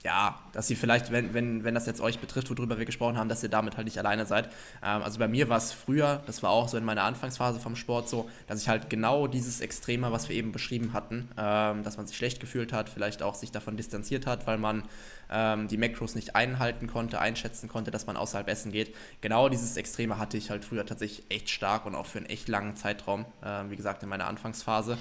[0.05, 3.28] ja, dass sie vielleicht, wenn, wenn, wenn das jetzt euch betrifft, worüber wir gesprochen haben,
[3.28, 4.47] dass ihr damit halt nicht alleine seid.
[4.82, 7.74] Ähm, also bei mir war es früher, das war auch so in meiner Anfangsphase vom
[7.74, 11.97] Sport so, dass ich halt genau dieses Extreme, was wir eben beschrieben hatten, ähm, dass
[11.97, 14.84] man sich schlecht gefühlt hat, vielleicht auch sich davon distanziert hat, weil man
[15.28, 18.94] ähm, die Macros nicht einhalten konnte, einschätzen konnte, dass man außerhalb essen geht.
[19.22, 22.49] Genau dieses Extreme hatte ich halt früher tatsächlich echt stark und auch für einen echt
[22.49, 24.99] langen Zeitraum, äh, wie gesagt, in meiner Anfangsphase.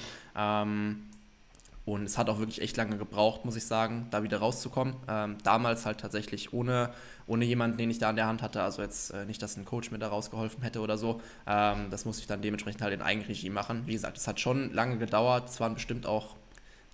[1.86, 4.96] Und es hat auch wirklich echt lange gebraucht, muss ich sagen, da wieder rauszukommen.
[5.08, 6.90] Ähm, damals halt tatsächlich ohne,
[7.28, 8.64] ohne jemanden, den ich da an der Hand hatte.
[8.64, 11.22] Also jetzt äh, nicht, dass ein Coach mir da rausgeholfen hätte oder so.
[11.46, 13.84] Ähm, das musste ich dann dementsprechend halt in Eigenregie machen.
[13.86, 15.50] Wie gesagt, es hat schon lange gedauert.
[15.50, 16.36] Es waren bestimmt auch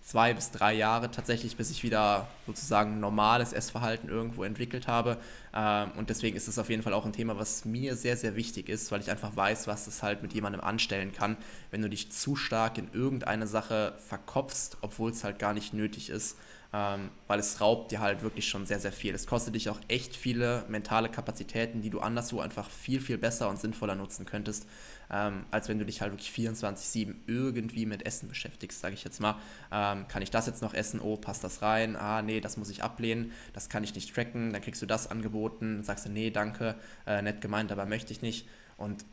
[0.03, 5.17] zwei bis drei Jahre tatsächlich, bis ich wieder sozusagen normales Essverhalten irgendwo entwickelt habe.
[5.53, 8.35] Ähm, und deswegen ist es auf jeden Fall auch ein Thema, was mir sehr, sehr
[8.35, 11.37] wichtig ist, weil ich einfach weiß, was es halt mit jemandem anstellen kann,
[11.69, 16.09] wenn du dich zu stark in irgendeine Sache verkopfst, obwohl es halt gar nicht nötig
[16.09, 16.37] ist.
[16.73, 19.13] Ähm, weil es raubt dir halt wirklich schon sehr, sehr viel.
[19.13, 23.49] Es kostet dich auch echt viele mentale Kapazitäten, die du anderswo einfach viel, viel besser
[23.49, 24.65] und sinnvoller nutzen könntest
[25.11, 29.19] ähm, als wenn du dich halt wirklich 24-7 irgendwie mit Essen beschäftigst, sage ich jetzt
[29.19, 29.35] mal.
[29.71, 31.01] Ähm, kann ich das jetzt noch essen?
[31.01, 31.95] Oh, passt das rein?
[31.95, 35.11] Ah, nee, das muss ich ablehnen, das kann ich nicht tracken, dann kriegst du das
[35.11, 38.47] angeboten, sagst du, nee, danke, äh, nett gemeint, aber möchte ich nicht.
[38.77, 39.05] Und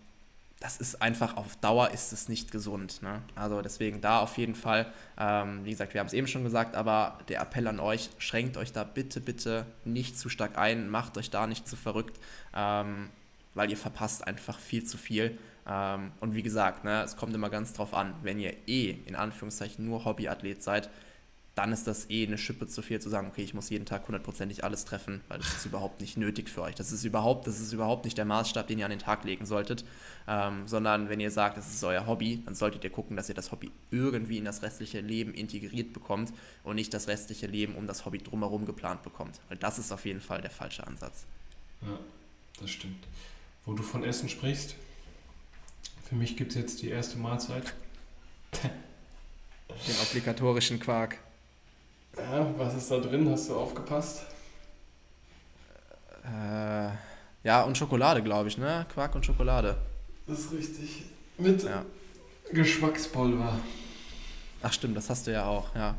[0.60, 3.00] das ist einfach auf Dauer ist es nicht gesund.
[3.02, 3.22] Ne?
[3.36, 6.74] Also deswegen da auf jeden Fall, ähm, wie gesagt, wir haben es eben schon gesagt,
[6.74, 11.16] aber der Appell an euch, schränkt euch da bitte, bitte nicht zu stark ein, macht
[11.16, 12.18] euch da nicht zu verrückt,
[12.54, 13.10] ähm,
[13.54, 15.38] weil ihr verpasst einfach viel zu viel.
[15.66, 19.14] Ähm, und wie gesagt, ne, es kommt immer ganz drauf an, wenn ihr eh in
[19.14, 20.90] Anführungszeichen nur Hobbyathlet seid,
[21.58, 24.06] dann ist das eh eine Schippe zu viel zu sagen, okay, ich muss jeden Tag
[24.06, 26.76] hundertprozentig alles treffen, weil das ist überhaupt nicht nötig für euch.
[26.76, 29.44] Das ist überhaupt, das ist überhaupt nicht der Maßstab, den ihr an den Tag legen
[29.44, 29.84] solltet,
[30.28, 33.34] ähm, sondern wenn ihr sagt, das ist euer Hobby, dann solltet ihr gucken, dass ihr
[33.34, 36.32] das Hobby irgendwie in das restliche Leben integriert bekommt
[36.62, 39.40] und nicht das restliche Leben um das Hobby drumherum geplant bekommt.
[39.48, 41.24] Weil das ist auf jeden Fall der falsche Ansatz.
[41.82, 41.98] Ja,
[42.60, 43.04] das stimmt.
[43.64, 44.76] Wo du von Essen sprichst,
[46.08, 47.74] für mich gibt es jetzt die erste Mahlzeit.
[48.52, 51.18] Den obligatorischen Quark.
[52.18, 53.30] Ja, was ist da drin?
[53.30, 54.22] Hast du aufgepasst?
[56.24, 56.90] Äh,
[57.44, 58.86] ja, und Schokolade, glaube ich, ne?
[58.92, 59.76] Quark und Schokolade.
[60.26, 61.04] Das ist richtig.
[61.38, 61.84] Mit ja.
[62.52, 63.58] Geschmackspulver.
[64.62, 65.94] Ach stimmt, das hast du ja auch, ja.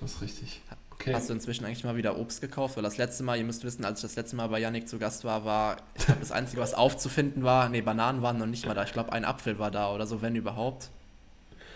[0.00, 0.60] Das ist richtig.
[0.90, 1.14] Okay.
[1.14, 2.76] Hast du inzwischen eigentlich mal wieder Obst gekauft?
[2.76, 4.98] Weil das letzte Mal, ihr müsst wissen, als ich das letzte Mal bei Yannick zu
[4.98, 8.66] Gast war, war, ich glaube, das Einzige, was aufzufinden war, nee, Bananen waren noch nicht
[8.66, 8.84] mal da.
[8.84, 10.90] Ich glaube, ein Apfel war da oder so, wenn überhaupt.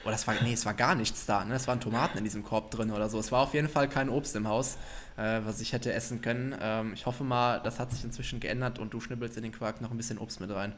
[0.07, 1.54] Oder es war, nee, es war gar nichts da, ne?
[1.54, 3.18] Es waren Tomaten in diesem Korb drin oder so.
[3.18, 4.78] Es war auf jeden Fall kein Obst im Haus,
[5.16, 6.54] äh, was ich hätte essen können.
[6.61, 9.80] Ähm, ich hoffe mal, das hat sich inzwischen geändert und du schnibbelst in den Quark
[9.80, 10.74] noch ein bisschen Obst mit rein.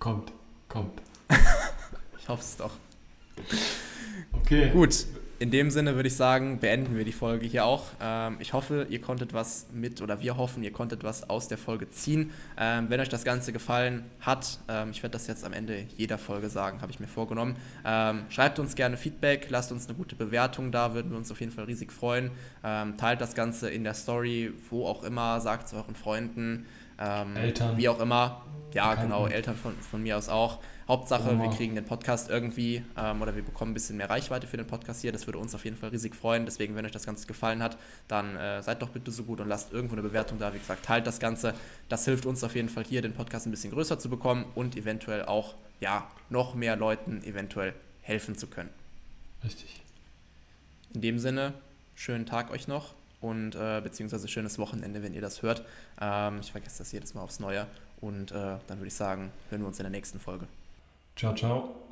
[0.00, 0.32] Kommt,
[0.68, 1.00] kommt.
[2.18, 2.72] ich hoffe es doch.
[4.32, 4.70] Okay.
[4.70, 5.06] Gut,
[5.38, 7.84] in dem Sinne würde ich sagen, beenden wir die Folge hier auch.
[8.00, 11.58] Ähm, ich hoffe, ihr konntet was mit, oder wir hoffen, ihr konntet was aus der
[11.58, 12.30] Folge ziehen.
[12.58, 16.18] Ähm, wenn euch das Ganze gefallen hat, ähm, ich werde das jetzt am Ende jeder
[16.18, 17.56] Folge sagen, habe ich mir vorgenommen.
[17.84, 21.40] Ähm, schreibt uns gerne Feedback, lasst uns eine gute Bewertung da, würden wir uns auf
[21.40, 22.30] jeden Fall riesig freuen.
[22.64, 26.66] Ähm, teilt das Ganze in der Story, wo auch immer, sagt es euren Freunden.
[26.98, 27.76] Ähm, Eltern.
[27.76, 28.42] Wie auch immer.
[28.72, 29.12] Ja, Bekannten.
[29.12, 30.60] genau, Eltern von, von mir aus auch.
[30.88, 34.56] Hauptsache, wir kriegen den Podcast irgendwie ähm, oder wir bekommen ein bisschen mehr Reichweite für
[34.56, 35.10] den Podcast hier.
[35.10, 36.44] Das würde uns auf jeden Fall riesig freuen.
[36.44, 37.76] Deswegen, wenn euch das Ganze gefallen hat,
[38.06, 40.54] dann äh, seid doch bitte so gut und lasst irgendwo eine Bewertung da.
[40.54, 41.54] Wie gesagt, teilt das Ganze.
[41.88, 44.76] Das hilft uns auf jeden Fall hier, den Podcast ein bisschen größer zu bekommen und
[44.76, 48.70] eventuell auch ja, noch mehr Leuten eventuell helfen zu können.
[49.42, 49.80] Richtig.
[50.94, 51.52] In dem Sinne,
[51.96, 55.64] schönen Tag euch noch und äh, beziehungsweise schönes Wochenende, wenn ihr das hört.
[56.00, 57.66] Ähm, ich vergesse das jedes Mal aufs Neue.
[58.00, 58.34] Und äh,
[58.68, 60.46] dann würde ich sagen, hören wir uns in der nächsten Folge.
[61.16, 61.85] Ciao, ciao.